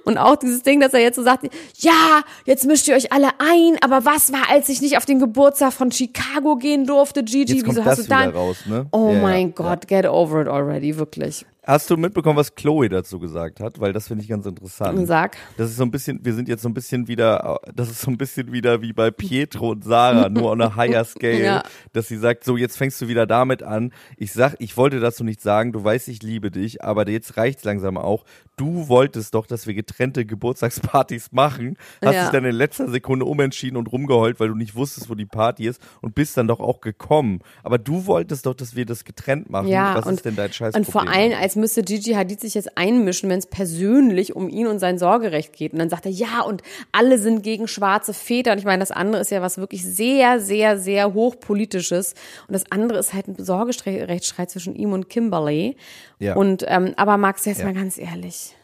[0.06, 3.30] Und auch dieses Ding, dass er jetzt so sagt, ja, jetzt mischt ihr euch alle
[3.40, 7.54] ein, aber was war, als ich nicht auf den Geburtstag von Chicago gehen durfte, Gigi?
[7.54, 8.30] Jetzt kommt Wieso das hast du da?
[8.30, 8.86] raus, ne?
[8.92, 9.54] Oh ja, mein ja.
[9.56, 11.46] Gott, get over it already, wirklich.
[11.72, 13.80] Hast du mitbekommen, was Chloe dazu gesagt hat?
[13.80, 15.08] Weil das finde ich ganz interessant.
[15.08, 15.38] Sag.
[15.56, 18.12] Das ist so ein bisschen, wir sind jetzt so ein bisschen wieder, das ist so
[18.12, 21.64] ein bisschen wieder wie bei Pietro und Sarah, nur on a higher scale, Ja.
[21.94, 23.94] dass sie sagt, so jetzt fängst du wieder damit an.
[24.18, 27.64] Ich sag, ich wollte dazu nicht sagen, du weißt, ich liebe dich, aber jetzt reicht's
[27.64, 28.26] langsam auch.
[28.58, 32.24] Du wolltest doch, dass wir getrennte Geburtstagspartys machen, hast Ja.
[32.24, 35.68] dich dann in letzter Sekunde umentschieden und rumgeheult, weil du nicht wusstest, wo die Party
[35.68, 37.40] ist und bist dann doch auch gekommen.
[37.64, 39.68] Aber du wolltest doch, dass wir das getrennt machen.
[39.70, 42.54] Ja, Was und, ist denn dein Scheiß und vor allem, als müsste Gigi Hadid sich
[42.56, 45.72] jetzt einmischen, wenn es persönlich um ihn und sein Sorgerecht geht.
[45.72, 48.52] Und dann sagt er, ja, und alle sind gegen schwarze Väter.
[48.52, 52.16] Und ich meine, das andere ist ja was wirklich sehr, sehr, sehr hochpolitisches.
[52.48, 55.78] Und das andere ist halt ein Sorgerechtsstreit zwischen ihm und Kimberly.
[56.20, 56.36] Ja.
[56.36, 57.66] Und, ähm, aber Max, jetzt Ja.
[57.66, 58.56] mal ganz ehrlich.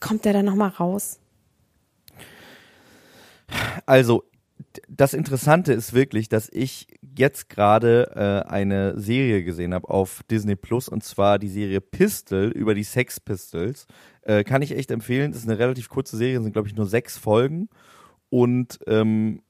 [0.00, 1.18] Kommt der da nochmal raus?
[3.86, 4.24] Also,
[4.88, 10.56] das Interessante ist wirklich, dass ich jetzt gerade äh, eine Serie gesehen habe auf Disney
[10.56, 13.86] Plus und zwar die Serie Pistol über die Sex Pistols.
[14.22, 15.32] Äh, kann ich echt empfehlen.
[15.32, 17.68] Das ist eine relativ kurze Serie, sind glaube ich nur sechs Folgen
[18.28, 19.42] und ähm,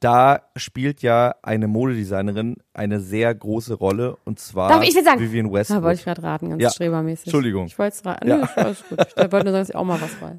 [0.00, 5.18] da spielt ja eine Modedesignerin eine sehr große Rolle und zwar Darf ich sagen?
[5.20, 5.82] Vivian Da Westwood.
[5.82, 6.70] wollte ich gerade raten, ganz Ja.
[6.70, 7.26] strebermäßig.
[7.28, 7.66] Entschuldigung.
[7.66, 8.28] Ich wollte es raten.
[8.28, 8.42] Ja.
[8.56, 8.98] Alles gut.
[9.08, 10.36] Ich wollte nur sagen, dass ich auch mal was weiß.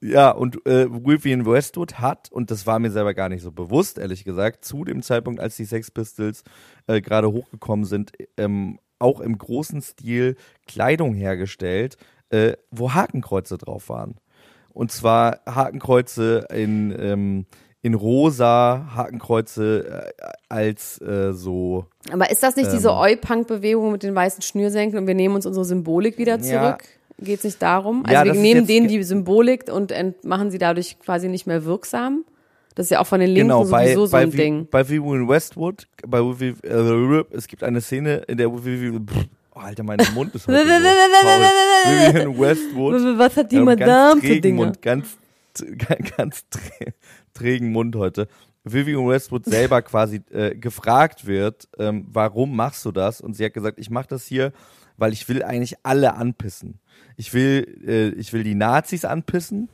[0.00, 3.98] Ja, und äh, Vivian Westwood hat, und das war mir selber gar nicht so bewusst,
[3.98, 6.44] ehrlich gesagt, zu dem Zeitpunkt, als die Sex Pistols
[6.86, 11.96] äh, gerade hochgekommen sind, ähm, auch im großen Stil Kleidung hergestellt,
[12.30, 14.16] äh, wo Hakenkreuze drauf waren.
[14.72, 17.46] Und zwar Hakenkreuze in, ähm,
[17.80, 22.96] in rosa, Hakenkreuze äh, als äh, so Aber ist das nicht diese Ähm.
[22.96, 26.78] Oi-Punk-Bewegung mit den weißen Schnürsenkeln und wir nehmen uns unsere Symbolik wieder Ja.
[27.18, 28.04] Geht es nicht darum?
[28.08, 29.92] Ja, Also das wir nehmen denen die Symbolik und
[30.24, 32.24] machen sie dadurch quasi nicht mehr wirksam?
[32.74, 34.68] Das ist ja auch von den Linken Genau, bei, sowieso so bei, ein Vi- Ding.
[34.70, 39.06] bei Vivian Westwood, bei Vivi, äh, es gibt eine Szene, in der Vivian,
[39.54, 40.70] oh, Alter, mein Mund ist heute so.
[41.90, 44.56] Vivian Westwood, Was hat die ja, Madame ganz für Dinge?
[44.56, 45.16] Mund, ganz,
[46.18, 46.92] ganz trä-
[47.32, 48.28] trägen Mund heute.
[48.64, 53.20] Vivian Westwood selber quasi äh, gefragt wird, ähm, warum machst du das?
[53.20, 54.52] Und sie hat gesagt, ich mache das hier,
[54.96, 56.80] weil ich will eigentlich alle anpissen.
[57.16, 59.68] Ich will, äh, ich will die Nazis anpissen,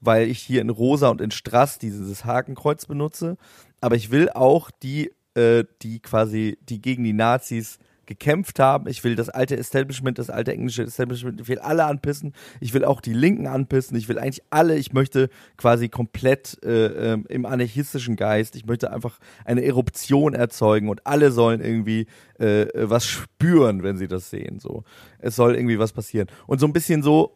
[0.00, 3.36] weil ich hier in Rosa und in Strass dieses Hakenkreuz benutze.
[3.80, 8.88] Aber ich will auch die, äh, die quasi, die gegen die Nazis gekämpft haben.
[8.88, 12.32] Ich will das alte Establishment, das alte englische Establishment, ich will alle anpissen.
[12.60, 13.96] Ich will auch die Linken anpissen.
[13.96, 14.76] Ich will eigentlich alle.
[14.76, 18.56] Ich möchte quasi komplett äh, ähm, im anarchistischen Geist.
[18.56, 22.06] Ich möchte einfach eine Eruption erzeugen und alle sollen irgendwie
[22.38, 24.58] äh, äh, was spüren, wenn sie das sehen.
[24.60, 24.84] So,
[25.18, 26.28] es soll irgendwie was passieren.
[26.46, 27.32] Und so ein bisschen so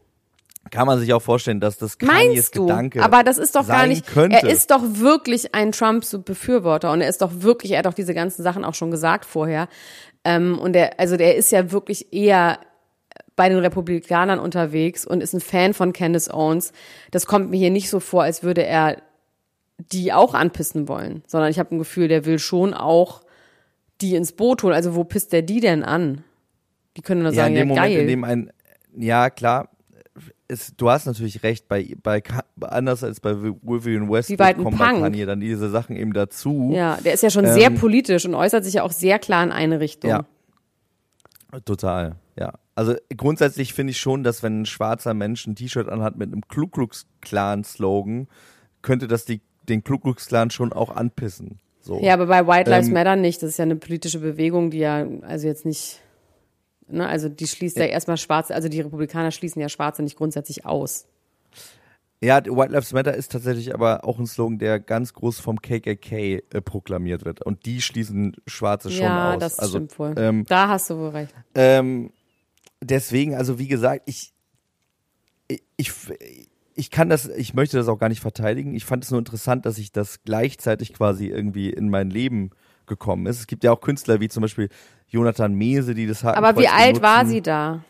[0.71, 2.67] kann man sich auch vorstellen, dass das Kanyes du?
[2.67, 4.07] Gedanke Aber das ist doch gar nicht.
[4.07, 4.37] Könnte.
[4.37, 8.15] Er ist doch wirklich ein Trump-Befürworter und er ist doch wirklich, er hat doch diese
[8.15, 9.69] ganzen Sachen auch schon gesagt vorher.
[10.25, 12.59] Ähm, und er, also der ist ja wirklich eher
[13.37, 16.73] bei den Republikanern unterwegs und ist ein Fan von Candace Owens.
[17.11, 19.01] Das kommt mir hier nicht so vor, als würde er
[19.79, 23.23] die auch anpissen wollen, sondern ich habe ein Gefühl, der will schon auch
[24.01, 24.75] die ins Boot holen.
[24.75, 26.25] Also wo pisst der die denn an?
[26.97, 28.01] Die können nur ja, sagen, in dem ja, Moment, geil.
[28.03, 28.53] in dem ein,
[28.97, 29.71] ja klar,
[30.51, 32.23] es, du hast natürlich recht, bei, bei
[32.61, 35.01] anders als bei Vivian ein kommen bei.
[35.01, 36.73] Kanye dann diese Sachen eben dazu.
[36.75, 39.45] ja, der ist ja schon sehr Ähm, politisch und äußert sich ja auch sehr klar
[39.45, 40.11] in eine Richtung.
[40.11, 40.25] Ja.
[41.65, 42.53] Total, ja.
[42.75, 46.43] Also grundsätzlich finde ich schon, dass wenn ein schwarzer Mensch ein T-Shirt anhat mit einem
[46.49, 48.29] Ku Klux Klan Slogan,
[48.83, 51.59] könnte das die, den Ku Klux Klan schon auch anpissen.
[51.81, 52.01] So.
[52.01, 53.43] Ja, aber bei White Lives Ähm, Matter nicht.
[53.43, 56.01] Das ist ja eine politische Bewegung, die ja, also jetzt nicht,
[56.90, 60.64] ne, also die schließt ja, erstmal Schwarze, also die Republikaner schließen ja Schwarze nicht grundsätzlich
[60.66, 61.07] aus.
[62.22, 66.42] Ja, White Lives Matter ist tatsächlich aber auch ein Slogan, der ganz groß vom KKK
[66.50, 67.42] äh, proklamiert wird.
[67.42, 69.40] Und die schließen Schwarze schon ja, aus.
[69.40, 70.14] das also, stimmt wohl.
[70.18, 71.35] Ähm, da hast du wohl recht.
[71.55, 72.12] Ähm,
[72.83, 74.35] deswegen, also wie gesagt, ich,
[75.48, 76.50] ich, ich
[76.81, 78.74] ich kann das, ich möchte das auch gar nicht verteidigen.
[78.74, 82.53] Ich fand es nur interessant, dass ich das gleichzeitig quasi irgendwie in mein Leben
[82.90, 83.38] gekommen ist.
[83.38, 84.68] Es gibt ja auch Künstler wie zum Beispiel
[85.09, 86.37] Jonathan Mese, die das hatten.
[86.37, 87.81] Aber wie alt war sie da?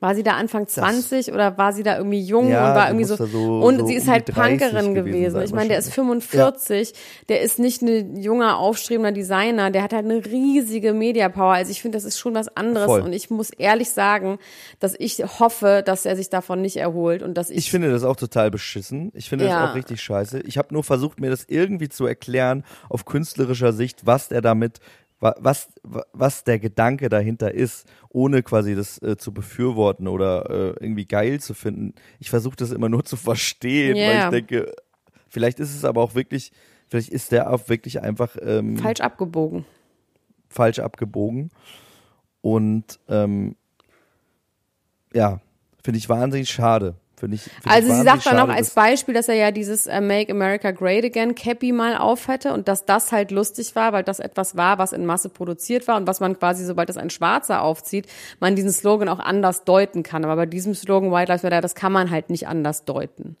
[0.00, 3.04] War sie da Anfang 20 oder war sie da irgendwie jung Ja, und war irgendwie
[3.04, 5.42] so, so- und so sie ist um halt die 30 Punkerin gewesen gewesen.
[5.42, 6.24] Ich meine, der ist wahrscheinlich.
[6.24, 6.92] 45,
[7.28, 11.52] der ist nicht ein junger, aufstrebender Designer, der hat halt eine riesige Media-Power.
[11.52, 13.02] Also ich finde, das ist schon was anderes Voll.
[13.02, 14.38] und ich muss ehrlich sagen,
[14.78, 18.02] dass ich hoffe, dass er sich davon nicht erholt und dass ich, Ich finde das
[18.02, 19.10] auch total beschissen.
[19.14, 19.60] Ich finde Ja.
[19.60, 20.40] das auch richtig scheiße.
[20.40, 24.80] Ich habe nur versucht, mir das irgendwie zu erklären auf künstlerischer Sicht, was der damit,
[25.20, 30.84] was, wa- was der Gedanke dahinter ist, ohne quasi das äh, zu befürworten oder äh,
[30.84, 31.94] irgendwie geil zu finden.
[32.18, 34.24] Ich versuche das immer nur zu verstehen, weil Ja.
[34.24, 34.72] ich denke,
[35.28, 36.52] vielleicht ist es aber auch wirklich,
[36.88, 39.64] vielleicht ist der auch wirklich einfach ähm, falsch abgebogen.
[40.48, 41.50] falsch abgebogen.
[42.40, 43.56] Und ähm,
[45.12, 45.40] ja,
[45.84, 46.94] finde ich wahnsinnig schade.
[47.20, 49.86] Finde ich, find Also sie sagt dann auch schade, als Beispiel, dass er ja dieses
[49.86, 53.92] äh, Make America Great Again Cappy mal auf hatte und dass das halt lustig war,
[53.92, 56.96] weil das etwas war, was in Masse produziert war und was man quasi, sobald das
[56.96, 58.06] ein Schwarzer aufzieht,
[58.40, 60.24] man diesen Slogan auch anders deuten kann.
[60.24, 63.36] Aber bei diesem Slogan White Lives Matter, das kann man halt nicht anders deuten.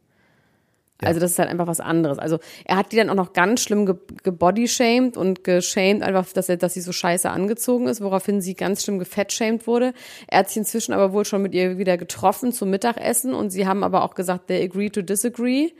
[1.02, 2.18] Also das ist halt einfach was anderes.
[2.18, 6.48] Also er hat die dann auch noch ganz schlimm ge gebodyshamed und geschämt, einfach, dass,
[6.48, 9.94] er, dass sie so scheiße angezogen ist, woraufhin sie ganz schlimm gefettshamed wurde.
[10.26, 13.66] Er hat sich inzwischen aber wohl schon mit ihr wieder getroffen zum Mittagessen und sie
[13.66, 15.70] haben aber auch gesagt, they agree to disagree.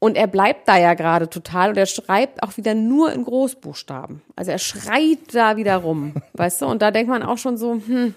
[0.00, 4.22] Und er bleibt da ja gerade total und er schreibt auch wieder nur in Großbuchstaben.
[4.34, 6.66] Also er schreit da wieder rum, weißt du?
[6.66, 8.14] Und da denkt man auch schon so, hm,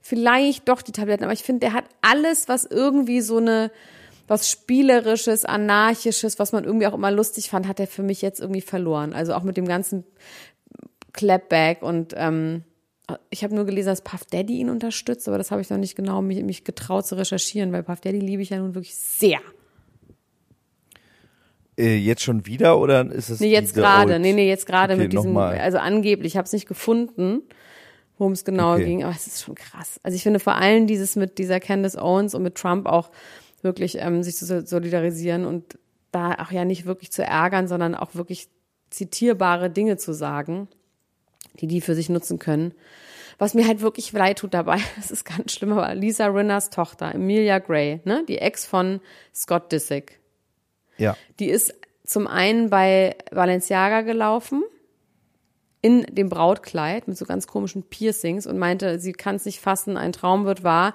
[0.00, 1.24] vielleicht doch die Tabletten.
[1.24, 3.70] Aber ich finde, der hat alles, was irgendwie so eine,
[4.28, 8.40] was Spielerisches, Anarchisches, was man irgendwie auch immer lustig fand, hat er für mich jetzt
[8.40, 9.12] irgendwie verloren.
[9.14, 10.04] Also auch mit dem ganzen
[11.12, 12.62] Clapback und ähm,
[13.30, 15.96] ich habe nur gelesen, dass Puff Daddy ihn unterstützt, aber das habe ich noch nicht
[15.96, 19.40] genau mich, mich getraut zu recherchieren, weil Puff Daddy liebe ich ja nun wirklich sehr.
[21.78, 24.18] Äh, jetzt schon wieder oder ist es Nee, jetzt gerade.
[24.18, 27.42] Nee, nee, jetzt gerade Okay, mit diesem, also angeblich, ich habe es nicht gefunden,
[28.18, 28.84] worum es genau Okay.
[28.84, 30.00] ging, aber es ist schon krass.
[30.02, 33.10] Also ich finde vor allem dieses mit dieser Candace Owens und mit Trump auch
[33.62, 35.78] wirklich ähm, sich zu so- solidarisieren und
[36.12, 38.48] da auch ja nicht wirklich zu ärgern, sondern auch wirklich
[38.90, 40.68] zitierbare Dinge zu sagen,
[41.60, 42.72] die die für sich nutzen können.
[43.38, 47.14] Was mir halt wirklich leid tut dabei, das ist ganz schlimm, aber Lisa Rinners Tochter,
[47.14, 49.00] Emilia Gray, ne, die Ex von
[49.34, 50.18] Scott Disick,
[50.96, 51.16] Ja.
[51.38, 54.62] die ist zum einen bei Balenciaga gelaufen
[55.80, 59.96] in dem Brautkleid mit so ganz komischen Piercings und meinte, sie kann es nicht fassen,
[59.96, 60.94] ein Traum wird wahr.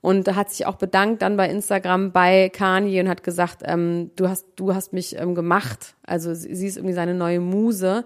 [0.00, 4.28] Und hat sich auch bedankt dann bei Instagram bei Kanye und hat gesagt, ähm, du
[4.28, 5.94] hast, du hast mich ähm, gemacht.
[6.04, 8.04] Also sie, sie ist irgendwie seine neue Muse.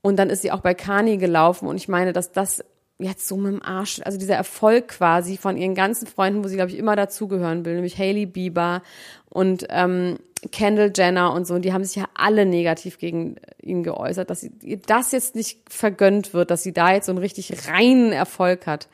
[0.00, 2.64] Und dann ist sie auch bei Kanye gelaufen und ich meine, dass das
[3.02, 6.56] jetzt so mit dem Arsch, also dieser Erfolg quasi von ihren ganzen Freunden, wo sie,
[6.56, 8.82] glaube ich, immer dazugehören will, nämlich Hailey Bieber
[9.28, 10.18] und ähm,
[10.50, 14.42] Kendall Jenner und so, und die haben sich ja alle negativ gegen ihn geäußert, dass
[14.42, 18.66] ihr das jetzt nicht vergönnt wird, dass sie da jetzt so einen richtig reinen Erfolg
[18.66, 18.88] hat.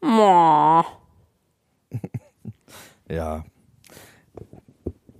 [0.00, 0.84] Moah.
[3.10, 3.44] Ja,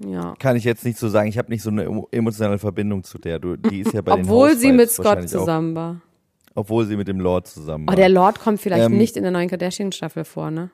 [0.07, 0.35] Ja.
[0.39, 1.29] kann ich jetzt nicht so sagen.
[1.29, 3.39] Ich habe nicht so eine emo- emotionale Verbindung zu der.
[3.39, 6.01] Du, die ist ja bei den Obwohl sie mit Scott zusammen war.
[6.55, 7.97] Obwohl sie mit dem Lord zusammen Oh, war.
[7.97, 10.71] der Lord kommt vielleicht Ähm, nicht in der neuen Kardashian-Staffel vor, ne?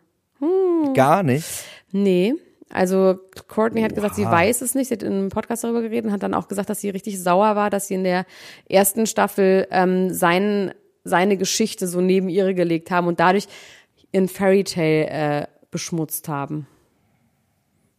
[0.95, 1.47] Gar nicht.
[1.93, 2.35] Nee.
[2.71, 4.33] Also Courtney hat gesagt, sie Oha.
[4.33, 4.89] weiß es nicht.
[4.89, 7.23] Sie hat in einem Podcast darüber geredet und hat dann auch gesagt, dass sie richtig
[7.23, 8.27] sauer war, dass sie in der
[8.69, 10.73] ersten Staffel ähm, sein,
[11.05, 13.47] seine Geschichte so neben ihre gelegt haben und dadurch
[14.13, 16.67] ihren Fairy Tale äh, beschmutzt haben.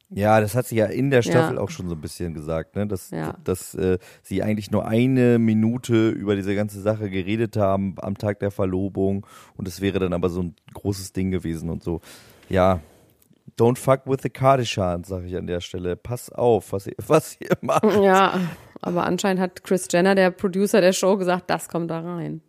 [0.10, 1.62] Ja, das hat sie ja in der Staffel Ja.
[1.62, 2.86] auch schon so ein bisschen gesagt, ne?
[2.88, 3.36] dass, Ja.
[3.44, 8.40] dass äh, sie eigentlich nur eine Minute über diese ganze Sache geredet haben am Tag
[8.40, 9.26] der Verlobung
[9.58, 12.02] und es wäre dann aber so ein großes Ding gewesen und so.
[12.50, 12.82] Ja,
[13.58, 15.96] don't fuck with the Kardashians, sage ich an der Stelle.
[15.96, 17.84] Pass auf, was ihr, was ihr macht.
[18.02, 18.40] Ja,
[18.82, 22.42] aber anscheinend hat Chris Jenner, der Producer der Show, gesagt, das kommt da rein.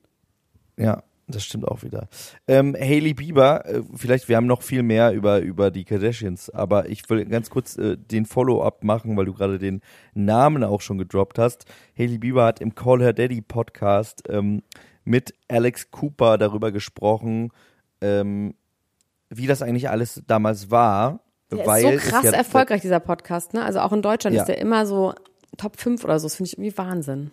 [0.76, 2.08] Ja, das stimmt auch wieder.
[2.46, 6.88] Ähm, Hailey Bieber, äh, vielleicht, wir haben noch viel mehr über, über die Kardashians, aber
[6.88, 9.80] ich will ganz kurz äh, den Follow-up machen, weil du gerade den
[10.14, 11.64] Namen auch schon gedroppt hast.
[11.98, 14.62] Hailey Bieber hat im Call Her Daddy Podcast ähm,
[15.04, 17.50] mit Alex Cooper darüber gesprochen,
[18.00, 18.54] ähm,
[19.28, 21.20] wie das eigentlich alles damals war.
[21.50, 23.64] Der weil ist so krass erfolgreich, dieser Podcast, ne?
[23.64, 24.42] Also auch in Deutschland Ja.
[24.42, 25.14] ist der immer so
[25.56, 26.26] Top 5 oder so.
[26.26, 27.30] Das finde ich irgendwie Wahnsinn.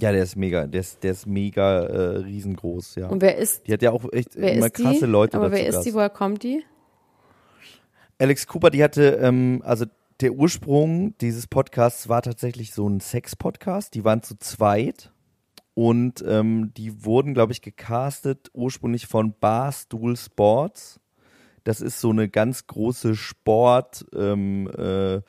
[0.00, 3.08] Ja, der ist mega, der ist, der ist mega äh, riesengroß, ja.
[3.08, 4.82] Und wer ist, Die hat ja auch echt immer ist die?
[4.82, 5.86] krasse Leute Aber wer ist Gast.
[5.86, 5.94] die?
[5.94, 6.64] Woher kommt die?
[8.18, 9.84] Alex Cooper, die hatte, ähm, also
[10.20, 13.94] der Ursprung dieses Podcasts war tatsächlich so ein Sex-Podcast.
[13.94, 15.12] Die waren zu zweit
[15.74, 21.00] und ähm, die wurden, glaube ich, gecastet ursprünglich von Barstool Sports.
[21.64, 25.20] Das ist so eine ganz große Sport, ähm, äh,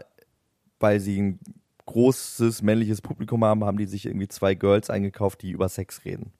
[0.79, 1.39] weil sie ein
[1.85, 6.31] großes männliches Publikum haben, haben die sich irgendwie zwei Girls eingekauft, die über Sex reden.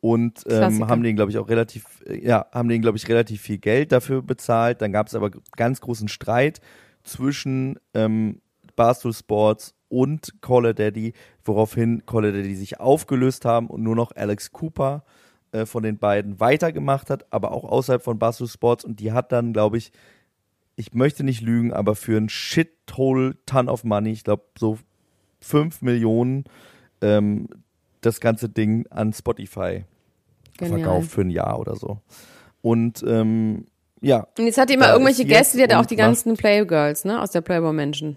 [0.00, 3.58] Und ähm, haben denen, glaube ich, auch relativ, ja, haben denen, glaube ich, relativ viel
[3.58, 4.80] Geld dafür bezahlt.
[4.80, 6.60] Dann gab es aber ganz großen Streit
[7.02, 8.40] zwischen ähm,
[8.76, 11.12] Barstool Sports und Caller Daddy,
[11.44, 15.04] woraufhin Caller Daddy sich aufgelöst haben und nur noch Alex Cooper
[15.52, 19.32] äh, von den beiden weitergemacht hat, aber auch außerhalb von Barstool Sports und die hat
[19.32, 19.92] dann, glaube ich,
[20.76, 24.78] ich möchte nicht lügen, aber für ein Shithole Ton of Money, ich glaube so
[25.40, 26.44] 5 Millionen,
[27.02, 27.48] ähm,
[28.00, 29.84] das ganze Ding an Spotify
[30.56, 30.78] Genial.
[30.78, 31.98] verkauft für ein Jahr oder so.
[32.62, 33.66] Und ähm,
[34.00, 37.20] ja, Und jetzt hat die immer irgendwelche Gäste, die hat auch die ganzen Playgirls, ne,
[37.20, 38.16] aus der Playboy-Menschen.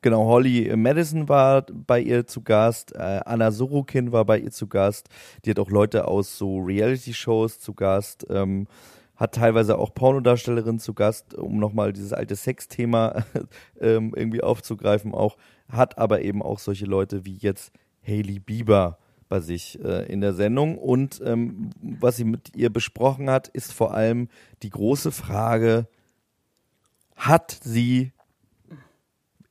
[0.00, 4.66] Genau, Holly Madison war bei ihr zu Gast, äh, Anna Sorokin war bei ihr zu
[4.66, 5.08] Gast,
[5.44, 8.66] die hat auch Leute aus so Reality-Shows zu Gast, ähm,
[9.16, 13.24] hat teilweise auch Pornodarstellerinnen zu Gast, um nochmal dieses alte Sex-Thema
[13.80, 15.36] ähm, irgendwie aufzugreifen auch,
[15.68, 17.72] hat aber eben auch solche Leute wie jetzt
[18.06, 20.76] Hailey Bieber bei sich äh, in der Sendung.
[20.76, 24.28] Und ähm, was sie mit ihr besprochen hat, ist vor allem
[24.62, 25.86] die große Frage,
[27.16, 28.12] hat sie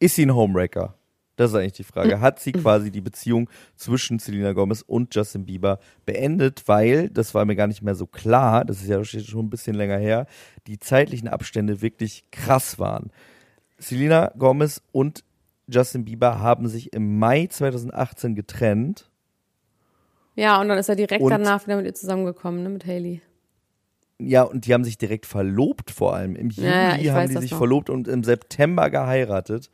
[0.02, 0.96] ist sie ein Homewrecker?
[1.38, 2.20] Das ist eigentlich die Frage.
[2.20, 7.46] Hat sie quasi die Beziehung zwischen Selena Gomez und Justin Bieber beendet, weil, das war
[7.46, 10.28] mir gar nicht mehr so klar, das ist ja schon ein bisschen länger her,
[10.68, 13.12] die zeitlichen Abstände wirklich krass waren.
[13.78, 15.24] Selena Gomez und
[15.68, 19.10] Justin Bieber haben sich im Mai 2018 getrennt.
[20.36, 23.22] Ja, und dann ist er direkt Und- danach wieder mit ihr zusammengekommen, ne, mit Haley.
[24.28, 26.36] Ja, und die haben sich direkt verlobt vor allem.
[26.36, 27.58] Im Juli Ja, ja, haben die sich noch.
[27.58, 29.70] verlobt und im September geheiratet.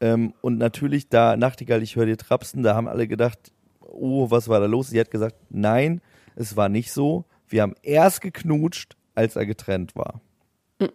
[0.00, 4.48] Ähm, und natürlich da, Nachtigall, ich höre dir trapsen, da haben alle gedacht, oh, was
[4.48, 4.90] war da los?
[4.90, 6.00] Sie hat gesagt, nein,
[6.36, 7.24] es war nicht so.
[7.48, 10.20] Wir haben erst geknutscht, als er getrennt war.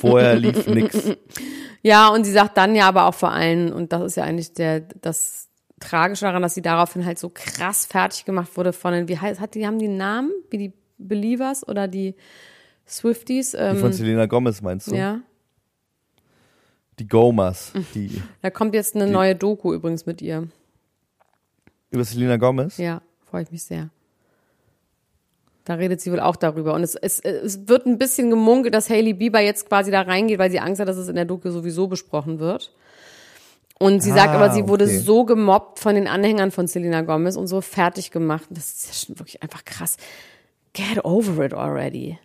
[0.00, 1.16] Vorher lief nix.
[1.82, 4.52] Ja, und sie sagt dann ja aber auch vor allem, und das ist ja eigentlich
[4.52, 9.06] der, das Tragische daran, dass sie daraufhin halt so krass fertig gemacht wurde von den,
[9.06, 10.32] wie heißt, hat die, haben die einen Namen?
[10.50, 12.14] Wie die Believers oder die
[12.86, 13.52] Swifties?
[13.52, 14.94] Die Ähm, von Selena Gomez meinst du?
[14.94, 15.20] ja.
[16.98, 20.48] Die Gomas, die Da kommt jetzt eine Die- neue Doku übrigens mit ihr.
[21.90, 22.76] über Selena Gomez.
[22.78, 23.88] Ja, freue ich mich sehr.
[25.64, 26.74] Da redet sie wohl auch darüber.
[26.74, 30.38] Und es, es, es wird ein bisschen gemunkelt, dass Hailey Bieber jetzt quasi da reingeht,
[30.38, 32.74] weil sie Angst hat, dass es in der Doku sowieso besprochen wird.
[33.78, 34.98] Und sie sagt Ah, aber, sie wurde okay.
[34.98, 38.46] so gemobbt von den Anhängern von Selena Gomez und so fertig gemacht.
[38.50, 39.98] Das ist ja schon wirklich einfach krass.
[40.72, 42.18] Get over it already.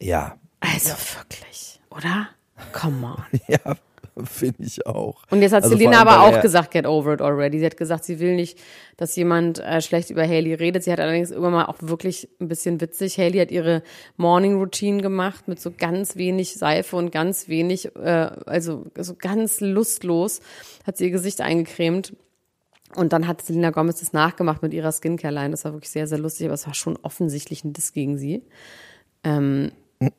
[0.00, 2.28] Ja, Also wirklich, oder?
[2.72, 3.24] Come on.
[3.48, 3.76] ja,
[4.24, 5.22] finde ich auch.
[5.30, 7.58] Und jetzt hat Also allem, aber auch gesagt, get over it already.
[7.58, 8.58] Sie hat gesagt, sie will nicht,
[8.96, 10.84] dass jemand äh, schlecht über Haley redet.
[10.84, 13.18] Sie hat allerdings irgendwann mal auch wirklich ein bisschen witzig.
[13.18, 13.82] Haley hat ihre
[14.16, 19.60] Morning Routine gemacht mit so ganz wenig Seife und ganz wenig, äh, also so ganz
[19.60, 20.40] lustlos
[20.86, 22.14] hat sie ihr Gesicht eingecremt.
[22.96, 25.50] Und dann hat Selena Gomez das nachgemacht mit ihrer Skincare-Line.
[25.50, 28.42] Das war wirklich sehr, sehr lustig, aber es war schon offensichtlich ein Diss gegen sie.
[29.22, 29.70] Ähm,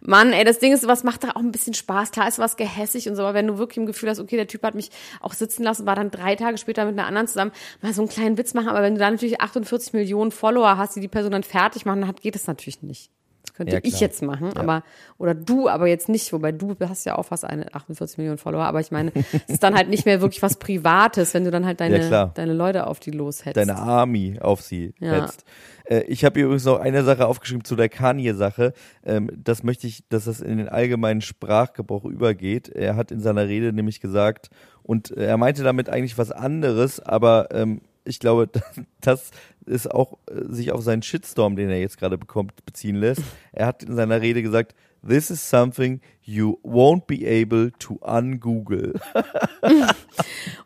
[0.00, 2.10] Mann, ey, das Ding ist, was macht da auch ein bisschen Spaß.
[2.10, 4.46] Klar ist was gehässig und so, aber wenn du wirklich im Gefühl hast, okay, der
[4.46, 7.52] Typ hat mich auch sitzen lassen, war dann drei Tage später mit einer anderen zusammen,
[7.80, 10.96] mal so einen kleinen Witz machen, aber wenn du da natürlich 48 Millionen Follower hast,
[10.96, 13.10] die die Person dann fertig machen, dann geht das natürlich nicht.
[13.42, 14.82] Das könnte Ja, ich jetzt machen, aber,
[15.18, 18.64] oder du, aber jetzt nicht, wobei du hast ja auch fast eine 48 Millionen Follower,
[18.64, 19.12] aber ich meine,
[19.46, 22.06] es ist dann halt nicht mehr wirklich was Privates, wenn du dann halt Ja, deine,
[22.06, 22.30] klar.
[22.34, 23.56] deine Leute auf die loshetzt.
[23.56, 25.22] deine Army auf sie Ja.
[25.22, 25.44] hetzt.
[25.84, 28.72] Äh, ich habe übrigens noch eine Sache aufgeschrieben zu der Kanye-Sache.
[29.04, 32.68] Ähm, das möchte ich, dass das in den allgemeinen Sprachgebrauch übergeht.
[32.68, 34.50] Er hat in seiner Rede nämlich gesagt,
[34.82, 38.48] und er meinte damit eigentlich was anderes, aber ähm, ich glaube,
[39.00, 39.30] das
[39.66, 43.22] ist auch äh, sich auf seinen Shitstorm, den er jetzt gerade bekommt, beziehen lässt.
[43.52, 44.74] Er hat in seiner Rede gesagt,
[45.06, 49.00] This is something you won't be able to ungoogle.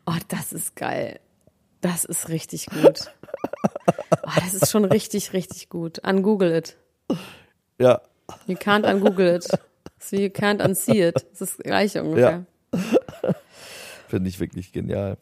[0.07, 1.19] Oh, das ist geil.
[1.81, 3.11] Das ist richtig gut.
[4.27, 5.99] Oh, das ist schon richtig, richtig gut.
[5.99, 6.77] Ungoogle it.
[7.79, 8.01] ja,
[8.47, 9.47] You can't ungoogle it.
[9.99, 11.17] So you can't unsee it.
[11.17, 12.47] Das ist das gleiche ungefähr.
[14.09, 15.19] finde ich wirklich genial.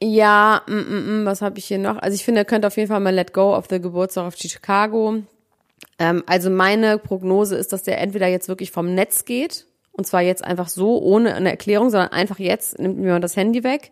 [0.00, 1.96] Ja, mm, mm, mm, was habe ich hier noch?
[1.98, 4.36] Also ich finde, er könnte auf jeden Fall mal Let Go of the Geburtstag auf
[4.36, 5.22] Chicago.
[5.98, 10.22] Ähm, also meine Prognose ist, dass der entweder jetzt wirklich vom Netz geht, und zwar
[10.22, 13.90] jetzt einfach so, ohne eine Erklärung, sondern einfach jetzt nimmt mir das Handy weg.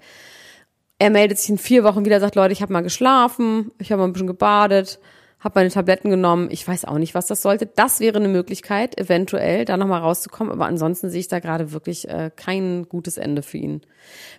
[0.98, 4.00] Er meldet sich in vier Wochen wieder, sagt, Leute, ich habe mal geschlafen, ich habe
[4.00, 5.00] mal ein bisschen gebadet
[5.38, 6.48] habe meine Tabletten genommen.
[6.50, 7.66] Ich weiß auch nicht, was das sollte.
[7.66, 10.52] Das wäre eine Möglichkeit, eventuell da nochmal rauszukommen.
[10.52, 13.82] Aber ansonsten sehe ich da gerade wirklich äh, kein gutes Ende für ihn.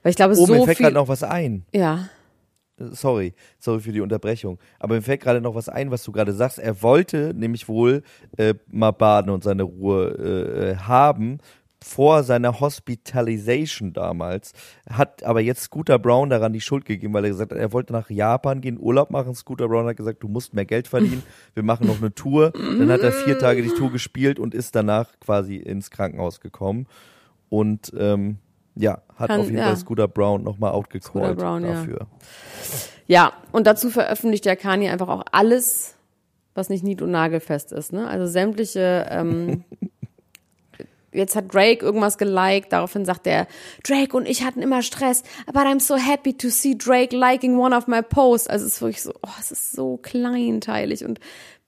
[0.03, 1.65] Weil ich glaube, Oh, so mir fällt gerade noch was ein.
[1.73, 2.09] ja.
[2.79, 4.59] Sorry, sorry für die Unterbrechung.
[4.77, 6.59] Aber mir fällt gerade noch was ein, was du gerade sagst.
[6.59, 8.03] Er wollte nämlich wohl
[8.37, 11.39] äh, mal baden und seine Ruhe äh, haben
[11.83, 14.53] vor seiner Hospitalization damals.
[14.89, 17.93] Hat aber jetzt Scooter Brown daran die Schuld gegeben, weil er gesagt hat, er wollte
[17.93, 19.35] nach Japan gehen, Urlaub machen.
[19.35, 21.23] Scooter Brown hat gesagt, du musst mehr Geld verdienen.
[21.53, 22.51] Wir machen noch eine Tour.
[22.51, 26.87] Dann hat er vier Tage die Tour gespielt und ist danach quasi ins Krankenhaus gekommen.
[27.49, 28.37] Und ähm,
[28.75, 29.65] ja, hat Kann- auf jeden ja.
[29.65, 31.73] Fall Scooter Brown nochmal outgecallt Brown, ja.
[31.73, 32.07] dafür.
[33.07, 35.95] Ja, und dazu veröffentlicht der Kanye einfach auch alles,
[36.53, 37.93] was nicht nied- und nagelfest ist.
[37.93, 38.07] Ne?
[38.07, 39.63] Also sämtliche, ähm,
[41.17, 43.47] jetzt hat Drake irgendwas geliked, daraufhin sagt er,
[43.83, 47.75] Drake und ich hatten immer Stress, but I'm so happy to see Drake liking one
[47.75, 48.47] of my posts.
[48.47, 51.19] Also es ist wirklich so, oh, es ist so kleinteilig und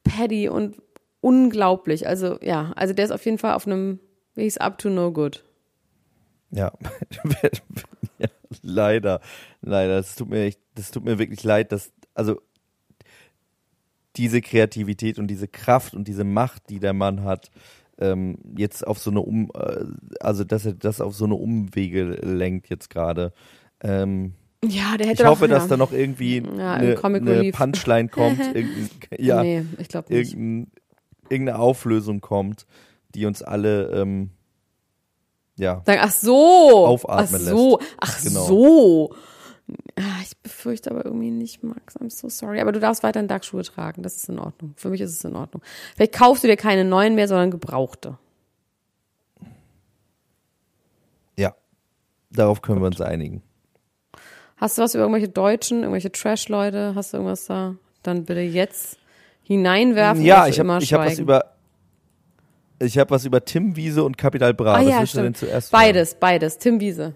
[0.04, 0.78] petty und
[1.22, 2.08] unglaublich.
[2.08, 4.00] Also ja, also der ist auf jeden Fall auf einem,
[4.36, 5.44] wie hieß up to no good.
[6.52, 6.72] Ja.
[8.18, 8.28] ja,
[8.62, 9.22] leider,
[9.62, 9.98] leider.
[9.98, 12.42] Das tut mir echt, das tut mir wirklich leid, dass, also
[14.16, 17.52] diese Kreativität und diese Kraft und diese Macht, die der Mann hat,
[18.00, 19.84] ähm, jetzt auf so eine um, äh,
[20.20, 23.34] also dass er das auf so eine Umwege lenkt jetzt gerade.
[23.82, 24.34] Ähm,
[24.64, 25.70] Ja, der hätte ich hoffe, doch, dass ja.
[25.70, 26.96] da noch irgendwie Ja, eine.
[27.52, 28.40] Punchline kommt,
[29.18, 30.34] ja, Nee, ich glaube nicht.
[30.34, 30.72] irgendein,
[31.30, 32.66] irgendeine Auflösung kommt,
[33.16, 34.32] die uns alle ähm,
[35.58, 36.86] ja, Sagen, ach so.
[36.88, 37.80] Aufatmen ach so.
[37.80, 37.96] lässt.
[38.00, 38.46] Ach Genau.
[38.46, 39.16] so.
[39.98, 41.98] Ah, Ich befürchte aber irgendwie nicht, Max.
[41.98, 42.60] I'm so sorry.
[42.60, 44.04] Aber du darfst weiterhin Duckschuhe tragen.
[44.04, 44.74] Das ist in Ordnung.
[44.78, 45.62] Für mich ist es in Ordnung.
[45.96, 48.18] Vielleicht kaufst du dir keine neuen mehr, sondern gebrauchte.
[51.38, 51.56] ja,
[52.32, 53.42] darauf können wir uns einigen.
[54.58, 56.94] Hast du was über irgendwelche Deutschen, irgendwelche Trash-Leute?
[56.96, 57.76] Hast du irgendwas da?
[58.04, 59.00] Dann bitte jetzt
[59.44, 60.24] hineinwerfen.
[60.24, 61.56] Ja, ich habe hab was über
[62.82, 64.76] ich habe was über Tim Wiese und Kapital Bra.
[64.76, 65.72] Ah was ja, willst du denn zuerst?
[65.72, 66.58] Beides, beides.
[66.58, 67.14] Tim Wiese.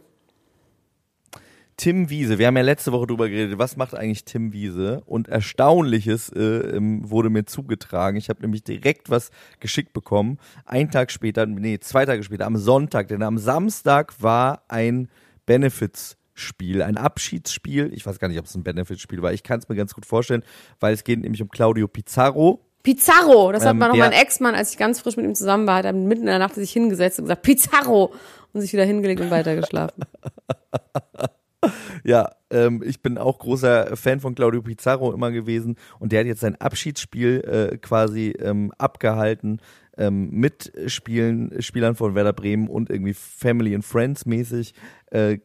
[1.77, 5.01] Tim Wiese, wir haben ja letzte Woche drüber geredet, was macht eigentlich Tim Wiese?
[5.05, 8.17] Und Erstaunliches äh, ähm, wurde mir zugetragen.
[8.17, 10.37] Ich habe nämlich direkt was geschickt bekommen.
[10.65, 15.09] Ein Tag später, nee, zwei Tage später, am Sonntag, denn am Samstag war ein
[15.45, 17.91] Benefits-Spiel, ein Abschiedsspiel.
[17.93, 19.33] Ich weiß gar nicht, ob es ein Benefits-Spiel war.
[19.33, 20.43] Ich kann es mir ganz gut vorstellen,
[20.79, 22.65] weil es geht nämlich um Claudio Pizarro.
[22.83, 25.65] Pizarro, das hat Ähm, mal noch mein Ex-Mann, als ich ganz frisch mit ihm zusammen
[25.65, 28.13] war, hat er mitten in der Nacht sich hingesetzt und gesagt, Pizarro!
[28.51, 30.03] Und sich wieder hingelegt und weitergeschlafen.
[32.03, 36.27] Ja, ähm, ich bin auch großer Fan von Claudio Pizarro immer gewesen und der hat
[36.27, 39.61] jetzt sein Abschiedsspiel äh, quasi ähm, abgehalten
[39.97, 44.73] ähm, mit Spielen, Spielern von Werder Bremen und irgendwie Family and Friends mäßig
[45.11, 45.37] äh,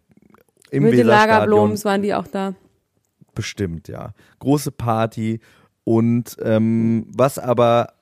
[0.70, 1.06] im mit den.
[1.06, 2.54] Lagerbloms waren die auch da.
[3.34, 4.14] Bestimmt, ja.
[4.40, 5.40] Große Party
[5.84, 7.94] und ähm, was aber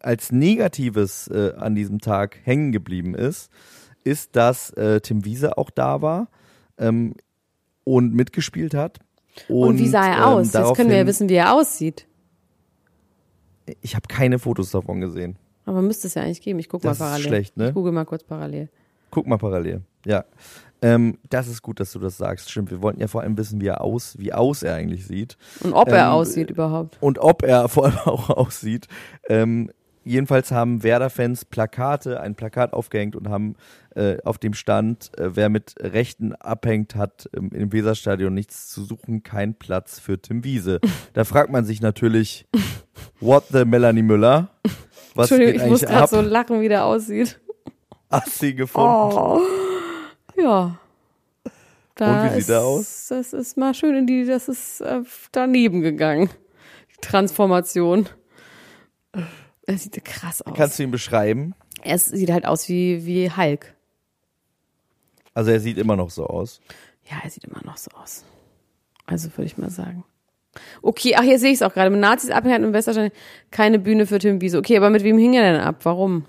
[0.00, 3.50] als Negatives äh, an diesem Tag hängen geblieben ist,
[4.04, 6.28] ist, dass äh, Tim Wiese auch da war
[6.80, 7.14] ähm,
[7.84, 8.98] und mitgespielt hat.
[9.48, 10.52] Und, wie sah er ähm, aus?
[10.52, 12.06] Jetzt können wir ja wissen, wie er aussieht.
[13.80, 15.36] Ich habe keine Fotos davon gesehen.
[15.66, 16.58] Aber müsste es ja eigentlich geben.
[16.58, 17.26] Ich guck Das mal ist parallel.
[17.28, 17.68] schlecht, ne?
[17.68, 18.68] Ich google mal kurz parallel.
[19.10, 19.82] Guck mal parallel.
[20.04, 20.24] Ja.
[20.82, 22.50] Ähm, das ist gut, dass du das sagst.
[22.50, 25.36] Stimmt, wir wollten ja vor allem wissen, wie er aus, wie aus er eigentlich sieht.
[25.62, 26.96] Und ob er Ähm, aussieht überhaupt.
[27.00, 28.88] und ob er vor allem auch aussieht.
[29.28, 29.70] Ähm,
[30.04, 33.56] jedenfalls haben Werder-Fans Plakate, ein Plakat aufgehängt und haben
[33.94, 38.84] äh, auf dem Stand, äh, wer mit Rechten abhängt, hat ähm, im Weserstadion nichts zu
[38.84, 40.80] suchen, kein Platz für Tim Wiese.
[41.12, 42.46] Da fragt man sich natürlich,
[43.20, 44.48] what the Melanie Müller?
[45.14, 47.40] Was Entschuldigung, geht ich muss gerade so lachen, wie der aussieht.
[48.08, 48.88] Hast sie gefunden?
[48.88, 49.40] Oh.
[50.36, 50.78] Ja.
[51.96, 53.08] Da Und wie sieht er aus?
[53.08, 56.30] Das ist mal schön in die, das ist äh, daneben gegangen.
[56.92, 58.08] Die Transformation.
[59.72, 60.54] Er sieht krass aus.
[60.56, 61.54] Kannst du ihn beschreiben?
[61.82, 63.74] er sieht halt aus wie, wie Hulk.
[65.34, 66.60] Also er sieht immer noch so aus.
[67.10, 68.24] Ja, er sieht immer noch so aus.
[69.06, 70.04] Also würde ich mal sagen.
[70.82, 71.90] Okay, ach, hier sehe ich es auch gerade.
[71.90, 73.12] Mit Nazis abhängen im Westerstein
[73.50, 74.58] keine Bühne für Tim Wiese.
[74.58, 75.76] Okay, aber mit wem hing er denn ab?
[75.84, 76.26] Warum?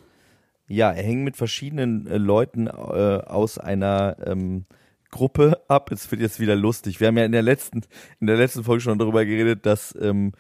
[0.68, 4.66] Ja, er hängt mit verschiedenen äh, Leuten äh, aus einer ähm,
[5.10, 5.92] Gruppe ab.
[5.92, 7.00] Es wird jetzt wieder lustig.
[7.00, 7.82] Wir haben ja in der letzten,
[8.20, 10.32] in der letzten Folge schon darüber geredet, dass ähm,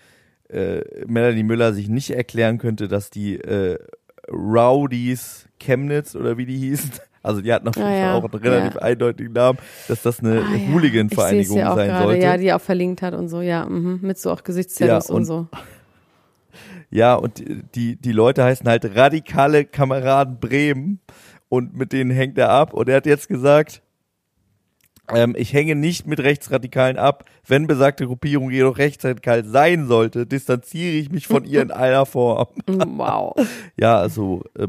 [0.51, 3.77] äh, Melanie Müller sich nicht erklären könnte, dass die äh,
[4.29, 6.91] Rowdies Chemnitz oder wie die hießen,
[7.23, 8.15] also die hatten auf jeden Fall ja.
[8.15, 8.81] auch einen relativ Ja.
[8.81, 10.73] eindeutigen Namen, dass das eine Ah, ja.
[10.73, 12.21] Hooligan-Vereinigung ja sein gerade, sollte.
[12.23, 13.99] Ja, die auch verlinkt hat und so, ja, mhm.
[14.01, 15.47] mit so auch Gesichtstattoos Ja, und, und- so.
[16.93, 17.41] Ja, und
[17.75, 20.99] die, die Leute heißen halt radikale Kameraden Bremen
[21.47, 23.81] und mit denen hängt er ab und er hat jetzt gesagt,
[25.09, 27.25] Ähm, ich hänge nicht mit Rechtsradikalen ab.
[27.45, 32.47] Wenn besagte Gruppierung jedoch rechtsradikal sein sollte, distanziere ich mich von ihr in aller Form.
[32.67, 33.35] Wow.
[33.77, 34.67] Ja, also, äh,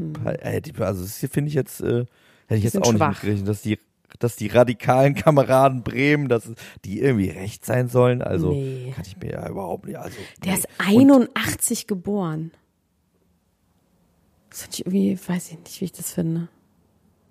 [0.57, 2.05] äh, die- also das hier finde ich jetzt, äh,
[2.47, 3.09] hätte ich jetzt auch nicht schwach.
[3.13, 3.79] mitgerechnet, dass die,
[4.19, 6.51] dass die radikalen Kameraden Bremen, dass
[6.83, 8.21] die irgendwie rechts sein sollen.
[8.21, 8.91] Also Nee.
[8.95, 9.97] kann ich mir ja überhaupt nicht.
[9.97, 10.57] Also, Der nee.
[10.59, 12.51] ist 81 geboren.
[14.49, 16.47] Das finde ich irgendwie, weiß ich nicht, wie ich das finde.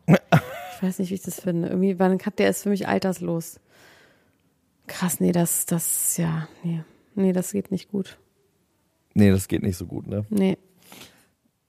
[0.82, 1.68] Ich weiß nicht, wie ich das finde.
[1.68, 3.60] Irgendwie, wann hat der ist für mich alterslos.
[4.88, 6.82] Krass, nee, das, das, ja, nee.
[7.14, 8.18] Nee, das geht nicht gut.
[9.14, 10.26] Nee, das geht nicht so gut, ne?
[10.28, 10.58] Nee.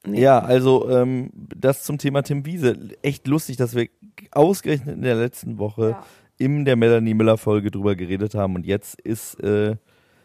[0.04, 0.20] Nee.
[0.20, 2.76] Ja, also ähm, das zum Thema Tim Wiese.
[3.04, 3.88] Echt lustig, dass wir
[4.32, 6.06] ausgerechnet in der letzten Woche Ja.
[6.40, 9.76] in der Melanie Miller Folge drüber geredet haben und jetzt ist, äh,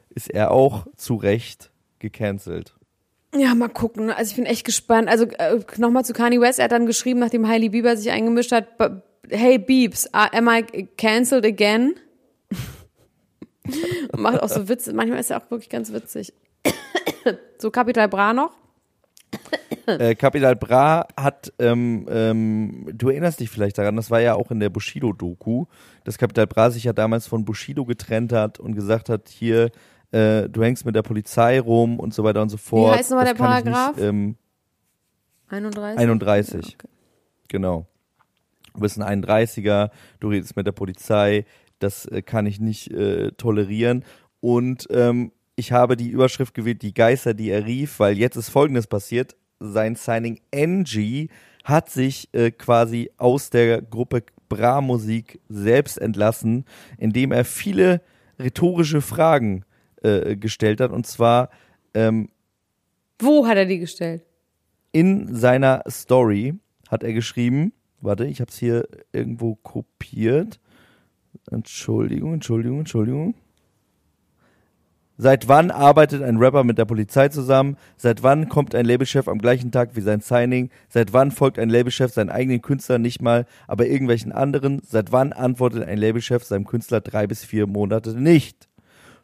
[0.08, 2.74] ist er auch zu Recht gecancelt.
[3.34, 4.10] Ja, mal gucken.
[4.10, 5.08] Also ich bin echt gespannt.
[5.08, 6.58] Also äh, nochmal zu Kanye West.
[6.58, 8.88] Er hat dann geschrieben, nachdem Hailey Bieber sich eingemischt hat, "B-
[9.30, 11.94] hey Biebs, am I cancelled again?
[14.12, 14.92] Und macht auch so Witze.
[14.94, 16.32] Manchmal ist er auch wirklich ganz witzig.
[17.58, 18.52] so Capital Bra noch.
[19.86, 24.50] Äh, Capital Bra hat, ähm, ähm, du erinnerst dich vielleicht daran, das war ja auch
[24.50, 25.66] in der Bushido-Doku,
[26.04, 29.70] dass Capital Bra sich ja damals von Bushido getrennt hat und gesagt hat, hier,
[30.10, 32.96] äh, du hängst mit der Polizei rum und so weiter und so fort.
[32.96, 33.96] heißt nochmal der Paragraph?
[33.96, 34.36] Nicht, ähm,
[35.48, 35.98] 31.
[35.98, 36.54] 31.
[36.54, 36.88] Ja, okay.
[37.48, 37.86] Genau.
[38.74, 39.90] Du bist ein 31er,
[40.20, 41.46] du redest mit der Polizei,
[41.78, 44.04] das äh, kann ich nicht äh, tolerieren.
[44.40, 48.50] Und ähm, ich habe die Überschrift gewählt, die Geister, die er rief, weil jetzt ist
[48.50, 49.36] Folgendes passiert.
[49.58, 51.30] Sein Signing Angie
[51.64, 56.64] hat sich äh, quasi aus der Gruppe Bra Musik selbst entlassen,
[56.96, 58.00] indem er viele
[58.38, 59.64] rhetorische Fragen
[60.02, 60.90] äh, gestellt hat.
[60.90, 61.50] Und zwar
[61.94, 62.28] ähm,
[63.18, 64.22] Wo hat er die gestellt?
[64.92, 66.54] in seiner Story
[66.88, 70.60] hat er geschrieben, warte, ich habe es hier irgendwo kopiert.
[71.50, 73.34] Entschuldigung, Entschuldigung, Entschuldigung.
[75.20, 77.76] Seit wann arbeitet ein Rapper mit der Polizei zusammen?
[77.96, 80.70] Seit wann kommt ein Labelchef am gleichen Tag wie sein Signing?
[80.88, 84.80] Seit wann folgt ein Labelchef seinen eigenen Künstlern nicht mal, aber irgendwelchen anderen?
[84.86, 88.67] Seit wann antwortet ein Labelchef seinem Künstler drei bis vier Monate nicht?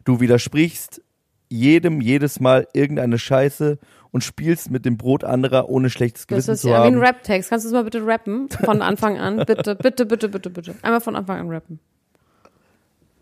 [0.05, 1.01] Du widersprichst
[1.49, 3.77] jedem jedes Mal irgendeine Scheiße
[4.11, 6.95] und spielst mit dem Brot anderer, ohne schlechtes Das Gewissen ist zu ja wie ein
[6.95, 7.03] haben.
[7.03, 7.49] Rap-Text.
[7.49, 8.49] Kannst du es mal bitte rappen?
[8.49, 9.37] Von Anfang an.
[9.45, 10.75] Bitte, bitte, bitte, bitte, bitte.
[10.81, 11.79] Einmal von Anfang an rappen.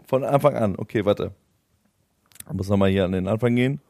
[0.05, 0.75] Von Anfang an.
[0.77, 1.31] Okay, warte.
[2.47, 3.81] Ich muss nochmal hier an den Anfang gehen.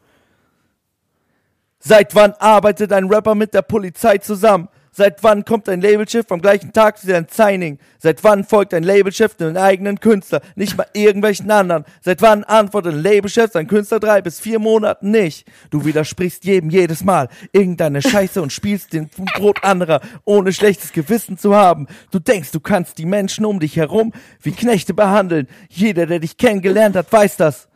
[1.80, 4.70] Seit wann arbeitet ein Rapper mit der Polizei zusammen?
[4.96, 7.80] Seit wann kommt ein Labelchef am gleichen Tag wie sein Signing?
[7.98, 11.84] Seit wann folgt ein Labelchef den eigenen Künstler, nicht mal irgendwelchen anderen?
[12.02, 15.48] Seit wann antwortet ein Labelchef sein Künstler drei bis vier Monaten nicht?
[15.72, 21.40] Du widersprichst jedem jedes Mal irgendeine Scheiße und spielst den Brot anderer, ohne schlechtes Gewissen
[21.40, 21.88] zu haben.
[22.12, 25.48] Du denkst, du kannst die Menschen um dich herum wie Knechte behandeln.
[25.70, 27.68] Jeder, der dich kennengelernt hat, weiß das.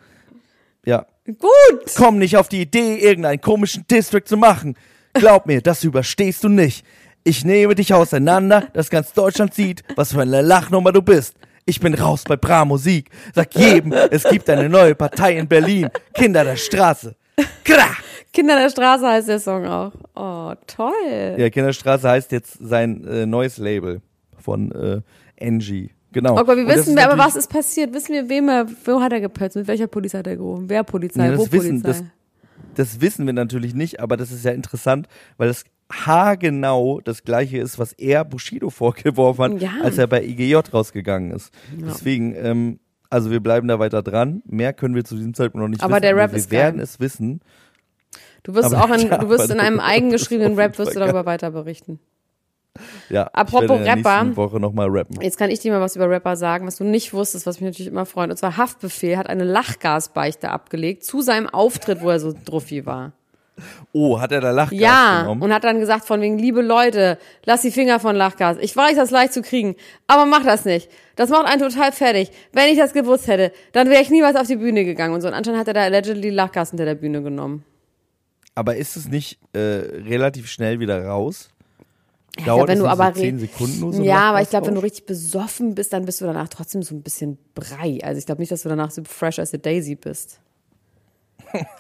[0.86, 1.93] Ja, Gut!
[1.97, 4.76] Komm nicht auf die Idee, irgendeinen komischen District zu machen.
[5.13, 6.86] Glaub mir, das überstehst du nicht.
[7.28, 11.36] Ich nehme dich auseinander, dass ganz Deutschland sieht, was für eine Lachnummer du bist.
[11.65, 13.09] Ich bin raus bei Bra Musik.
[13.36, 15.89] Sag jedem, es gibt eine neue Partei in Berlin.
[16.13, 17.17] Kinder der Straße.
[17.65, 18.01] Krach!
[18.32, 19.91] Kinder der Straße heißt der Song auch.
[20.15, 21.36] Oh, toll.
[21.38, 24.01] Ja, Kinderstraße heißt jetzt sein äh, neues Label
[24.39, 25.01] von äh,
[25.45, 25.91] Angie.
[26.13, 26.39] Genau.
[26.39, 27.93] Oh Gott, wir wissen, aber was ist passiert?
[27.93, 29.57] Wissen wir, wem er, wo hat er gepötzt?
[29.57, 30.69] Mit welcher Polizei hat er gerufen?
[30.69, 31.28] Wer Polizei?
[31.28, 32.05] Nee, wo das wissen, Polizei?
[32.75, 37.23] das, das wissen wir natürlich nicht, aber das ist ja interessant, weil das haargenau das
[37.23, 39.71] gleiche ist, was er Bushido vorgeworfen hat, Ja.
[39.83, 41.53] als er bei IGJ rausgegangen ist.
[41.77, 42.79] Deswegen, ähm,
[43.09, 44.41] also wir bleiben da weiter dran.
[44.45, 46.01] Mehr können wir zu diesem Zeitpunkt noch nicht Aber wissen.
[46.01, 46.59] der Rap wir ist geil.
[46.59, 47.41] werden es wissen.
[48.43, 50.99] du wirst aber auch in, ja, du wirst in einem der eigen Rap wirst du
[50.99, 51.99] darüber weiter berichten.
[53.09, 54.35] Ja, Apropos Rapper.
[54.35, 55.19] Woche nochmal rappen.
[55.21, 57.69] Jetzt kann ich dir mal was über Rapper sagen, was du nicht wusstest, was mich
[57.71, 58.29] natürlich immer freut.
[58.29, 63.13] Und zwar Haftbefehl hat eine Lachgasbeichte abgelegt zu seinem Auftritt, wo er so druffi war.
[63.91, 65.41] Oh, hat er da Lachgas Ja, genommen?
[65.41, 68.58] und hat dann gesagt von wegen, liebe Leute, lass die Finger von Lachgas.
[68.62, 69.76] Ich weiß, das ist leicht zu kriegen,
[70.08, 70.89] aber mach das nicht.
[71.16, 72.30] Das macht einen total fertig.
[72.53, 75.28] Wenn ich das gewusst hätte, dann wäre ich niemals auf die Bühne gegangen und so.
[75.28, 77.64] Und anscheinend hat er da allegedly Lachgas hinter der Bühne genommen.
[78.53, 81.49] Aber ist es nicht äh, relativ schnell wieder raus?
[82.39, 84.68] Ja, Dauert wenn es du aber so zehn Sekunden nur so Ja, aber ich glaube,
[84.68, 87.99] wenn du richtig besoffen bist, dann bist du danach trotzdem so ein bisschen brei.
[88.03, 90.39] Also ich glaube nicht, dass du danach so fresh as a daisy bist.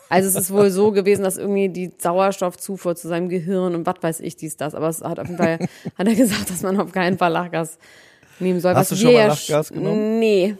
[0.09, 3.95] Also es ist wohl so gewesen, dass irgendwie die Sauerstoffzufuhr zu seinem Gehirn und was
[4.01, 4.73] weiß ich dies, das.
[4.75, 5.59] Aber es hat auf jeden Fall,
[5.97, 7.77] hat er gesagt, dass man auf keinen Fall Lachgas
[8.39, 8.73] nehmen soll.
[8.73, 10.19] Hast was du schon mal Lachgas genommen?
[10.19, 10.55] Nee.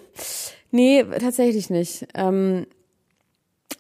[0.71, 2.07] Nee, tatsächlich nicht.
[2.13, 2.67] Ähm,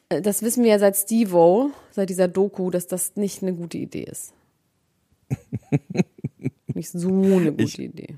[0.07, 4.03] das wissen wir ja seit Steve-O, seit dieser Doku, dass das nicht eine gute Idee
[4.03, 4.33] ist.
[6.73, 8.15] nicht so eine gute Ich- Idee.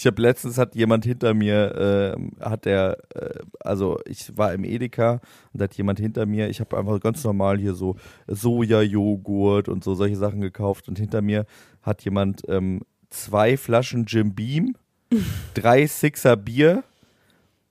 [0.00, 4.64] Ich habe letztens hat jemand hinter mir, äh, hat der, äh, also ich war im
[4.64, 5.20] Edeka
[5.52, 7.96] und da hat jemand hinter mir, ich habe einfach ganz normal hier so
[8.26, 11.44] Soja-Joghurt und so solche Sachen gekauft und hinter mir
[11.82, 12.80] hat jemand ähm,
[13.10, 14.74] zwei Flaschen Jim Beam,
[15.52, 16.82] drei Sixer Bier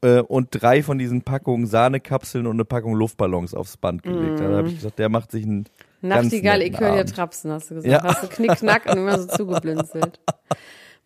[0.02, 4.40] äh, und drei von diesen Packungen Sahnekapseln und eine Packung Luftballons aufs Band gelegt.
[4.40, 5.66] Da habe ich gesagt, der macht sich einen
[6.02, 7.12] Nachtigall, ich höre dir.
[7.12, 7.92] Trapsen, hast du gesagt.
[7.92, 8.04] Ja.
[8.04, 10.20] Hast du knickknack und immer so zugeblinzelt.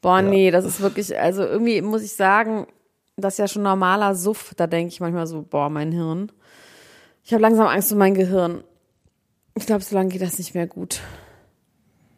[0.03, 2.67] Boah, nee, das ist wirklich, also irgendwie muss ich sagen,
[3.15, 4.53] das ist ja schon normaler Suff.
[4.57, 6.29] Da denke ich manchmal so, boah, mein Hirn.
[7.23, 8.65] Ich habe langsam Angst um mein Gehirn.
[9.55, 10.99] Ich glaube, so lange geht das nicht mehr gut.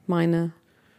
[0.08, 0.52] Meine,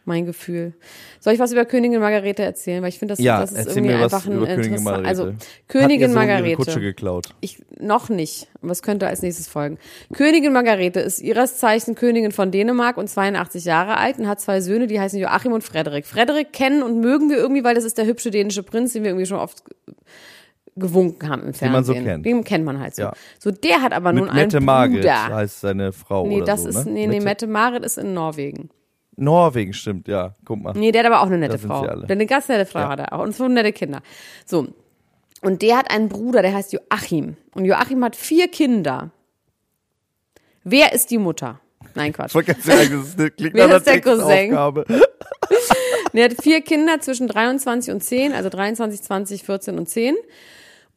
[0.07, 0.73] mein Gefühl.
[1.19, 2.81] Soll ich was über Königin Margarete erzählen?
[2.81, 5.03] Weil ich finde, das, Ja, das ist irgendwie einfach ein über Königin interessant.
[5.03, 5.07] Margarete.
[5.09, 5.33] Also,
[5.67, 6.55] Königin Margarete.
[6.55, 7.27] Kutsche geklaut.
[7.41, 8.47] Ich noch nicht.
[8.61, 9.77] Was könnte als nächstes folgen?
[10.13, 14.61] Königin Margarete ist ihres Zeichen Königin von Dänemark und 82 Jahre alt und hat zwei
[14.61, 16.05] Söhne, die heißen Joachim und Frederik.
[16.05, 19.09] Frederik kennen und mögen wir irgendwie, weil das ist der hübsche dänische Prinz, den wir
[19.11, 19.63] irgendwie schon oft
[20.75, 21.71] gewunken haben im Fernsehen.
[21.71, 22.25] man so kennt.
[22.25, 23.01] Den kennt man halt so.
[23.01, 23.13] Ja.
[23.39, 25.27] So, der hat aber Mit nun einen Mette Margit Bruder.
[25.35, 26.91] heißt seine Frau Nee, oder das so, ist, ne?
[26.91, 28.69] nee, nee, Mette Marit ist in Norwegen.
[29.17, 30.35] Norwegen, stimmt, ja.
[30.45, 30.73] Guck mal.
[30.73, 31.81] Nee, der hat aber auch eine nette Da sind Frau.
[31.81, 32.07] sie alle.
[32.07, 32.89] Eine ganz nette Frau Ja.
[32.89, 33.23] hat er auch.
[33.23, 34.01] Und so nette Kinder.
[34.45, 34.67] So.
[35.41, 37.35] Und der hat einen Bruder, der heißt Joachim.
[37.53, 39.11] Und Joachim hat vier Kinder.
[40.63, 41.59] Wer ist die Mutter?
[41.95, 42.35] Nein, Quatsch.
[42.35, 44.85] Ich ganz sagen, das klingt Wer ist der Cousin?
[46.13, 50.15] Der hat vier Kinder zwischen 23 und 10, also 23, 20, 14 und 10.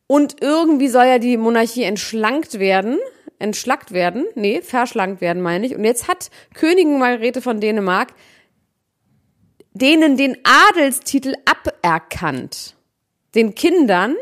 [0.06, 2.98] Und irgendwie soll ja die Monarchie entschlankt werden.
[3.40, 4.26] Entschlackt werden.
[4.34, 5.74] Nee, verschlankt werden, meine ich.
[5.74, 8.14] Und jetzt hat Königin Margarete von Dänemark
[9.72, 12.76] denen den Adelstitel aberkannt.
[13.34, 14.16] Den Kindern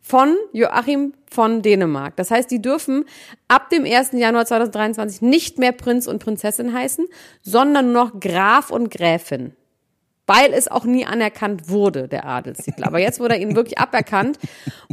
[0.00, 2.16] von Joachim von Dänemark.
[2.16, 3.04] Das heißt, die dürfen
[3.48, 4.12] ab dem 1.
[4.12, 7.06] Januar 2023 nicht mehr Prinz und Prinzessin heißen,
[7.42, 9.54] sondern nur noch Graf und Gräfin.
[10.28, 12.84] Weil es auch nie anerkannt wurde, der Adelstitel.
[12.84, 14.38] Aber jetzt wurde er ihnen wirklich aberkannt.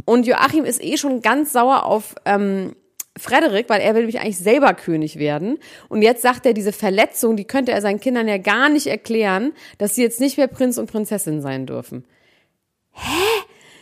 [0.04, 2.76] Und Joachim ist eh schon ganz sauer auf ähm,
[3.16, 5.58] Frederik, weil er will nämlich eigentlich selber König werden.
[5.88, 9.52] Und jetzt sagt er, diese Verletzung, die könnte er seinen Kindern ja gar nicht erklären,
[9.78, 12.04] dass sie jetzt nicht mehr Prinz und Prinzessin sein dürfen.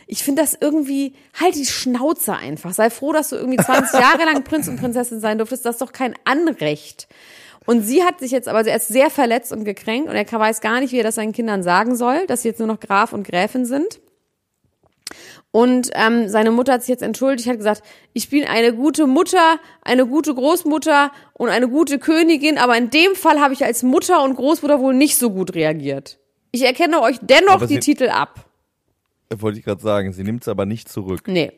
[0.05, 2.73] Ich finde das irgendwie, halt die Schnauze einfach.
[2.73, 5.65] Sei froh, dass du irgendwie 20 Jahre lang Prinz und Prinzessin sein durftest.
[5.65, 7.07] Das ist doch kein Anrecht.
[7.65, 10.31] Und sie hat sich jetzt aber, also er ist sehr verletzt und gekränkt und er
[10.31, 12.79] weiß gar nicht, wie er das seinen Kindern sagen soll, dass sie jetzt nur noch
[12.79, 13.99] Graf und Gräfin sind.
[15.55, 17.83] Und ähm, seine Mutter hat sich jetzt entschuldigt, hat gesagt,
[18.13, 23.13] ich bin eine gute Mutter, eine gute Großmutter und eine gute Königin, aber in dem
[23.13, 26.17] Fall habe ich als Mutter und Großmutter wohl nicht so gut reagiert.
[26.51, 28.49] Ich erkenne euch dennoch Aber die Titel ab.
[29.31, 31.27] Wollte ich gerade sagen, sie nimmt es aber nicht zurück.
[31.27, 31.51] Nee,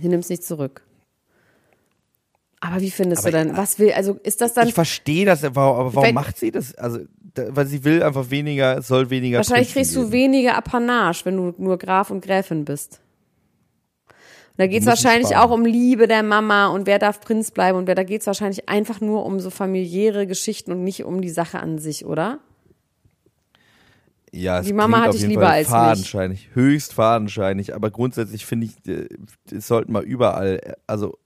[0.00, 0.82] sie nimmt es nicht zurück.
[2.60, 3.56] Aber wie findest Aber du denn?
[3.56, 6.50] Was will, also ist das dann Ich verstehe das, aber aber warum Wenn- macht sie
[6.50, 6.74] das?
[6.74, 7.00] Also,
[7.34, 11.36] da, weil sie will einfach weniger, es soll weniger Wahrscheinlich kriegst du weniger Apanage, wenn
[11.36, 13.00] du nur Graf und Gräfin bist.
[14.08, 14.14] Und
[14.58, 17.78] da geht's Die müssen wahrscheinlich auch um Liebe der Mama und wer darf Prinz bleiben
[17.78, 21.30] und wer da geht's wahrscheinlich einfach nur um so familiäre Geschichten und nicht um die
[21.30, 22.40] Sache an sich, oder?
[24.32, 25.72] Ja, es Die Mama klingt hat auf dich jeden lieber Fall als mich.
[25.76, 29.08] fadenscheinig, höchst fadenscheinig, aber grundsätzlich finde ich, äh,
[29.50, 31.18] es sollten mal überall, äh, also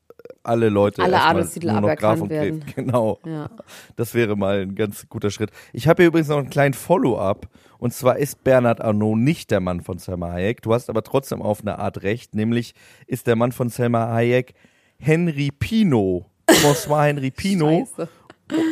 [0.44, 2.60] alle Leute Alle Adelstitel nur noch Graf und werden.
[2.60, 2.74] Gräf.
[2.76, 3.18] Genau.
[3.26, 3.50] Ja.
[3.96, 5.50] Das wäre mal ein ganz guter Schritt.
[5.72, 7.48] Ich habe hier übrigens noch einen kleinen Follow-up.
[7.78, 10.62] Und zwar ist Bernhard Arnault nicht der Mann von Selma Hayek.
[10.62, 12.34] Du hast aber trotzdem auf eine Art recht.
[12.34, 12.74] Nämlich
[13.06, 14.54] ist der Mann von Selma Hayek
[14.98, 16.26] Henry Pino.
[16.48, 17.86] François Henry Pino.
[17.96, 18.08] Scheiße.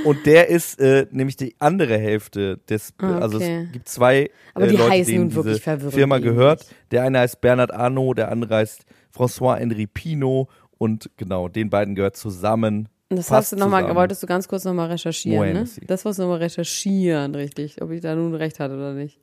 [0.04, 3.64] Und der ist äh, nämlich die andere Hälfte des, Ah, also okay.
[3.66, 6.66] es gibt zwei Aber äh, die Leute, heißen denen nun wirklich diese verwirrend Firma gehört.
[6.90, 8.84] Der eine heißt Bernhard Arnault, der andere heißt
[9.16, 10.48] François Henry Pino
[10.82, 12.88] und genau, den beiden gehört zusammen.
[13.08, 13.96] Und das hast du nochmal, zusammen.
[13.96, 15.64] wolltest du ganz kurz nochmal recherchieren, ne?
[15.86, 17.80] Das wolltest du nochmal recherchieren, richtig.
[17.80, 19.20] Ob ich da nun recht hatte oder nicht.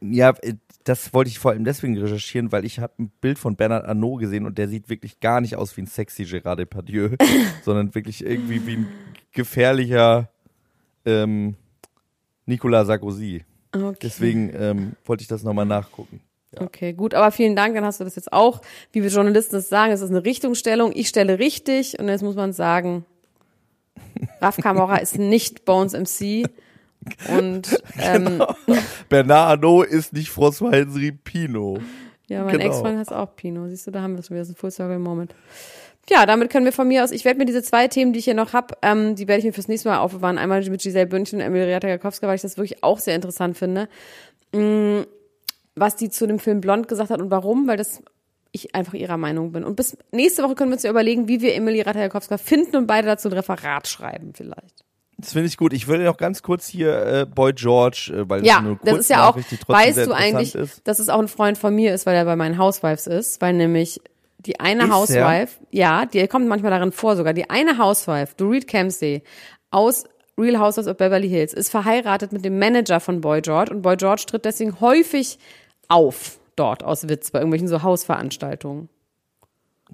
[0.00, 3.56] Ja, äh, das wollte ich vor allem deswegen recherchieren, weil ich habe ein Bild von
[3.56, 7.16] Bernhard Arnault gesehen und der sieht wirklich gar nicht aus wie ein sexy Gérard Depardieu,
[7.64, 8.86] sondern wirklich irgendwie wie ein
[9.32, 10.30] gefährlicher
[11.04, 11.56] ähm,
[12.46, 13.44] Nicolas Sarkozy.
[13.72, 13.98] Okay.
[14.00, 16.20] Deswegen ähm, wollte ich das nochmal nachgucken.
[16.60, 18.60] Okay, gut, aber vielen Dank, dann hast du das jetzt auch,
[18.92, 22.34] wie wir Journalisten es sagen, es ist eine Richtungsstellung, ich stelle richtig und jetzt muss
[22.36, 23.04] man sagen,
[24.40, 26.48] Raf Kamora ist nicht Bones MC
[27.36, 28.54] und ähm, Genau.
[29.08, 31.78] Bernard Arnault ist nicht François Henry Pino.
[32.28, 32.64] ja, mein Genau.
[32.66, 34.70] Ex-Freund heißt auch Pino, siehst du, da haben wir es wieder, das ist ein Full
[34.70, 35.34] Circle Moment.
[36.10, 38.26] Ja, damit können wir von mir aus, ich werde mir diese zwei Themen, die ich
[38.26, 40.36] hier noch habe, ähm, die werde ich mir fürs nächste Mal aufbewahren.
[40.36, 43.88] Einmal mit Giselle Bündchen und Emilia Jakowska, weil ich das wirklich auch sehr interessant finde.
[44.52, 45.02] Mm,
[45.76, 48.02] was die zu dem Film Blond gesagt hat und warum, weil das
[48.52, 49.64] ich einfach ihrer Meinung bin.
[49.64, 52.86] Und bis nächste Woche können wir uns ja überlegen, wie wir Emilie Ratajkowska finden und
[52.86, 54.84] beide dazu ein Referat schreiben vielleicht.
[55.18, 55.72] Das finde ich gut.
[55.72, 59.10] Ich würde noch ganz kurz hier äh, Boy George, äh, weil Ja, das, das ist
[59.10, 60.86] ja auch, weißt du eigentlich, ist.
[60.86, 63.54] dass es auch ein Freund von mir ist, weil er bei meinen Housewives ist, weil
[63.54, 64.00] nämlich
[64.38, 68.68] die eine Ist Housewife, ja, die kommt manchmal darin vor sogar, die eine Housewife, Dorit
[68.68, 69.22] Kempsey,
[69.70, 70.04] aus
[70.38, 73.96] Real Housewives of Beverly Hills, ist verheiratet mit dem Manager von Boy George und Boy
[73.96, 75.38] George tritt deswegen häufig
[75.88, 78.88] auf dort aus Witz bei irgendwelchen so Hausveranstaltungen.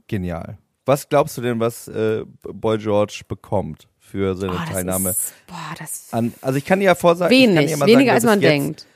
[0.08, 0.58] Genial.
[0.86, 5.10] Was glaubst du denn, was äh, Boy George bekommt für seine Oh, das Teilnahme?
[5.10, 7.86] Ist, boah, das An, also ich kann dir ja vorsagen, ich kann wenig, dir mal
[7.86, 8.86] weniger sagen, als wer man bis jetzt, denkt.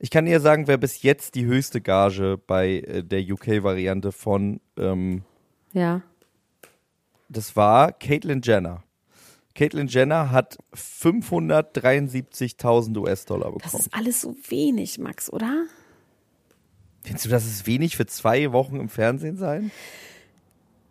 [0.00, 4.60] Ich kann dir sagen, wer bis jetzt die höchste Gage bei äh, der UK-Variante von,
[4.76, 5.22] ähm,
[5.72, 6.02] Ja.
[7.28, 8.82] das war Caitlyn Jenner.
[9.54, 13.80] Caitlyn Jenner hat 573.000 US-Dollar Das bekommen.
[13.84, 15.64] ist alles so wenig, Max, oder?
[17.04, 19.70] Findest du, das ist wenig für zwei Wochen im Fernsehen sein?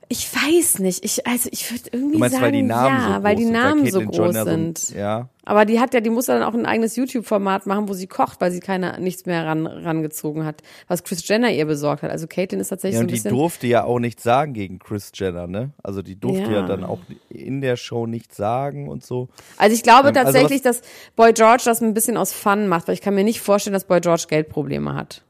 [0.09, 1.03] Ich weiß nicht.
[1.03, 3.35] Ich, also ich würde irgendwie Du meinst, sagen, weil die Namen ja, so groß weil
[3.35, 4.77] die sind, Namen so groß sind.
[4.77, 7.93] So, ja, Aber die hat ja, die muss dann auch ein eigenes YouTube-Format machen, wo
[7.93, 12.03] sie kocht, weil sie keine nichts mehr ran, rangezogen hat, was Chris Jenner ihr besorgt
[12.03, 12.11] hat.
[12.11, 13.31] Also Caitlyn ist tatsächlich ja, so und ein die bisschen.
[13.31, 15.71] durfte ja auch nichts sagen gegen Chris Jenner, ne?
[15.81, 16.65] Also die durfte ja, Ja.
[16.67, 16.99] dann auch
[17.29, 19.29] in der Show nichts sagen und so.
[19.57, 20.81] Also ich glaube Ähm, also tatsächlich, dass
[21.15, 23.85] Boy George das ein bisschen aus Fun macht, weil ich kann mir nicht vorstellen, dass
[23.85, 25.23] Boy George Geldprobleme hat.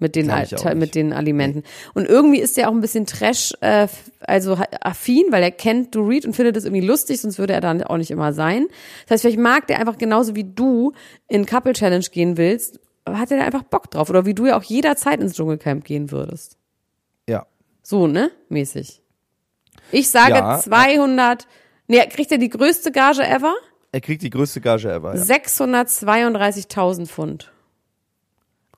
[0.00, 0.32] Mit den,
[0.76, 1.62] mit den Alimenten.
[1.94, 3.86] Und irgendwie ist er auch ein bisschen Trash, äh,
[4.20, 7.82] also affin, weil er kennt Dorit und findet das irgendwie lustig, sonst würde er dann
[7.82, 8.66] auch nicht immer sein.
[9.04, 10.94] Das heißt, vielleicht mag der einfach genauso wie du
[11.28, 14.08] in Couple Challenge gehen willst, hat er da einfach Bock drauf.
[14.08, 16.56] Oder wie du ja auch jederzeit ins Dschungelcamp gehen würdest.
[17.28, 17.46] Ja.
[17.82, 18.30] So, ne?
[18.48, 19.02] Mäßig.
[19.92, 20.58] Ich sage Ja.
[20.58, 21.46] 200,
[21.88, 23.54] nee, kriegt er die größte Gage ever?
[23.92, 25.14] Er kriegt die größte Gage ever.
[25.14, 25.22] Ja.
[25.22, 27.52] 632.000 Pfund.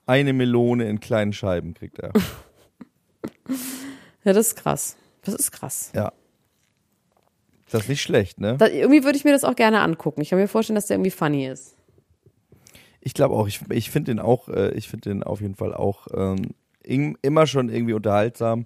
[0.05, 2.11] Eine Melone in kleinen Scheiben kriegt er.
[4.25, 4.95] Ja, das ist krass.
[5.23, 5.91] Das ist krass.
[5.93, 6.11] ja.
[7.71, 8.55] Das ist nicht schlecht, ne?
[8.57, 10.21] Da, irgendwie würde ich mir das auch gerne angucken.
[10.21, 11.75] Ich kann mir vorstellen, dass der irgendwie funny ist.
[13.01, 15.73] Ich glaube auch, ich, ich finde den auch, äh, ich finde den auf jeden Fall
[15.73, 16.51] auch ähm,
[16.83, 18.65] im- immer schon irgendwie unterhaltsam.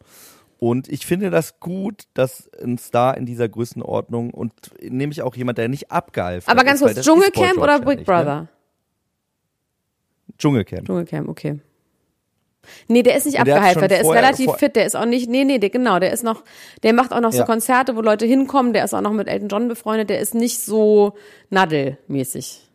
[0.60, 5.58] Und ich finde das gut, dass ein Star in dieser Größenordnung und nämlich auch jemand,
[5.58, 8.48] der nicht abgehalten Aber ist, ganz weil kurz, das Dschungelcamp oder Big nicht, Ne?
[10.38, 10.86] Dschungelcamp.
[10.86, 11.60] Dschungelcamp, okay.
[12.90, 15.46] Nee, der ist nicht abgehypert, der ist vorher- relativ fit, der ist auch nicht, nee,
[15.46, 16.44] nee, der, genau, der ist noch,
[16.84, 17.46] der macht auch noch so Ja.
[17.46, 20.60] Konzerte, wo Leute hinkommen, der ist auch noch mit Elton John befreundet, der ist nicht
[20.62, 21.14] so
[21.50, 22.68] naddelmäßig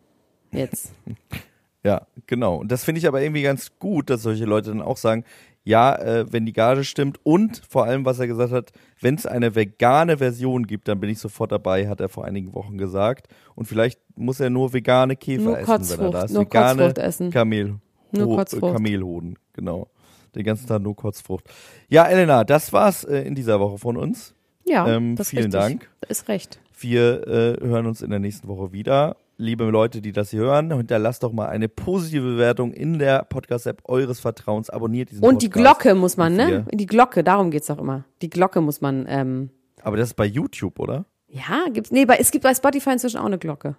[0.52, 0.92] jetzt.
[1.84, 2.58] Ja, genau.
[2.58, 5.24] Und das finde ich aber irgendwie ganz gut, dass solche Leute dann auch sagen,
[5.64, 9.26] ja, äh, wenn die Gage stimmt und vor allem, was er gesagt hat, wenn es
[9.26, 13.28] eine vegane Version gibt, dann bin ich sofort dabei, hat er vor einigen Wochen gesagt.
[13.54, 16.32] Und vielleicht muss er nur vegane Käfer Nur essen, wenn er da ist.
[16.32, 17.30] nur vegane Kotzfrucht essen.
[17.30, 17.74] Kamel,
[18.10, 18.74] Nur Ho- Kotzfrucht.
[18.74, 19.88] Kamelhoden, genau.
[20.34, 21.44] Den ganzen Tag nur Kotzfrucht.
[21.88, 24.34] Ja, Elena, das war's äh, in dieser Woche von uns.
[24.64, 25.60] Ja, Ähm, das ist vielen richtig.
[25.60, 25.90] Dank.
[26.08, 26.58] Ist recht.
[26.80, 29.16] Wir äh, hören uns in der nächsten Woche wieder.
[29.42, 33.82] Liebe Leute, die das hier hören, hinterlasst doch mal eine positive Bewertung in der Podcast-App
[33.86, 34.70] eures Vertrauens.
[34.70, 35.80] Abonniert diesen Und die Podcast.
[35.80, 36.64] Glocke muss man, ne?
[36.72, 38.04] Die Glocke, darum geht's doch immer.
[38.22, 39.50] Die Glocke muss man, ähm,
[39.82, 41.06] Aber das ist bei YouTube, oder?
[41.26, 43.74] ja, gibt's, nee, bei, es gibt bei Spotify inzwischen auch eine Glocke.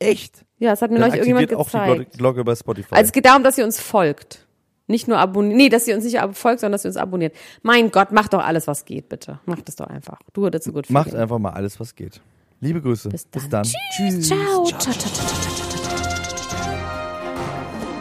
[0.00, 0.44] Echt?
[0.58, 2.18] Ja, das hat mir Dann neulich irgendjemand aktiviert auch die gezeigt.
[2.18, 2.94] Glocke, bei Spotify.
[2.96, 4.48] Also es geht darum, dass ihr uns folgt.
[4.88, 7.32] Nicht nur abonniert, nee, dass ihr uns nicht folgt, sondern dass ihr uns abonniert.
[7.62, 9.38] Mein Gott, macht doch alles, was geht, bitte.
[9.46, 10.18] Macht es doch einfach.
[10.32, 12.20] Du dazu gut Macht einfach mal alles, was geht.
[12.62, 13.08] Liebe Grüße.
[13.08, 13.42] Bis dann.
[13.42, 13.66] Bis dann.
[13.96, 14.28] Tschüss.
[14.28, 14.64] Ciao.
[14.66, 15.26] Ciao, ciao, ciao, ciao.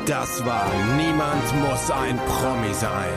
[0.06, 3.10] Das war Niemand muss ein Promi sein.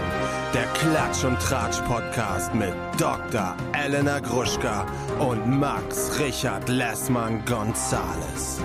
[0.55, 3.55] Der Klatsch und Tratsch Podcast mit Dr.
[3.75, 4.87] Elena Gruschka
[5.19, 8.63] und Max Richard Lessmann Gonzales.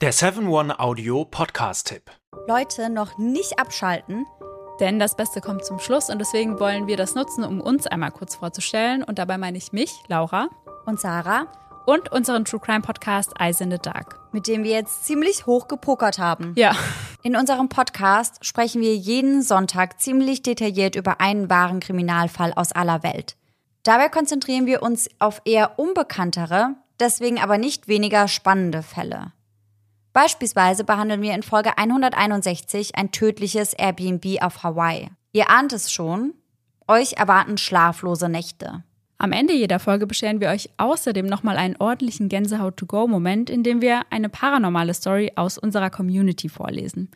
[0.00, 2.12] Der 7-One-Audio-Podcast-Tipp.
[2.46, 4.24] Leute, noch nicht abschalten.
[4.80, 8.10] Denn das Beste kommt zum Schluss und deswegen wollen wir das nutzen, um uns einmal
[8.10, 9.02] kurz vorzustellen.
[9.04, 10.48] Und dabei meine ich mich, Laura,
[10.86, 11.46] Und Sarah,
[11.86, 14.18] und unseren True Crime Podcast Eyes in the Dark.
[14.32, 16.52] mit dem wir jetzt ziemlich hoch gepokert haben.
[16.56, 16.74] Ja,
[17.22, 23.02] In unserem Podcast sprechen wir jeden Sonntag ziemlich detailliert über einen wahren Kriminalfall aus aller
[23.02, 23.36] Welt.
[23.82, 29.32] Dabei konzentrieren wir uns auf eher unbekanntere, deswegen aber nicht weniger spannende Fälle.
[30.12, 35.08] Beispielsweise behandeln wir in Folge 161 ein tödliches Airbnb auf Hawaii.
[35.32, 36.34] Ihr ahnt es schon,
[36.88, 38.82] euch erwarten schlaflose Nächte.
[39.18, 44.02] am Ende jeder Folge bescheren wir euch außerdem nochmal einen ordentlichen Gänsehaut-to-go-Moment, in dem wir
[44.10, 47.10] eine paranormale Story aus unserer Community vorlesen.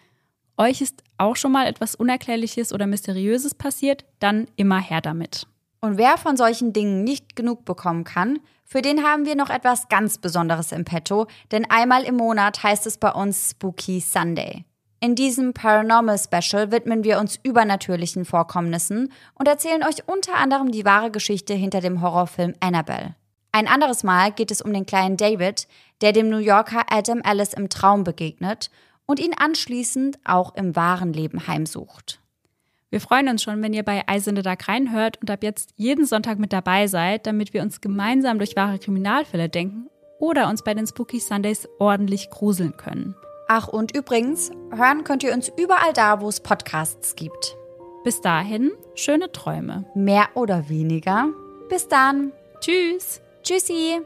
[0.56, 5.48] Euch ist auch schon mal etwas Unerklärliches oder Mysteriöses passiert, dann immer her damit.
[5.84, 9.90] Und wer von solchen Dingen nicht genug bekommen kann, für den haben wir noch etwas
[9.90, 14.64] ganz Besonderes im Petto, denn einmal im Monat heißt es bei uns Spooky Sunday.
[15.00, 20.86] In diesem Paranormal Special widmen wir uns übernatürlichen Vorkommnissen und erzählen euch unter anderem die
[20.86, 23.14] wahre Geschichte hinter dem Horrorfilm Annabelle.
[23.52, 25.68] Ein anderes Mal geht es um den kleinen David,
[26.00, 28.70] der dem New Yorker Adam Ellis im Traum begegnet
[29.04, 32.23] und ihn anschließend auch im wahren Leben heimsucht.
[32.94, 36.38] Wir freuen uns schon, wenn ihr bei Eisende Dark reinhört und ab jetzt jeden Sonntag
[36.38, 39.90] mit dabei seid, damit wir uns gemeinsam durch wahre Kriminalfälle denken
[40.20, 43.16] oder uns bei den Spooky Sundays ordentlich gruseln können.
[43.48, 47.56] Ach, und übrigens, hören könnt ihr uns überall da, wo es Podcasts gibt.
[48.04, 49.86] Bis dahin, schöne Träume.
[49.96, 51.30] Mehr oder weniger.
[51.68, 52.30] Bis dann.
[52.60, 53.20] Tschüss.
[53.42, 54.02] Tschüssi.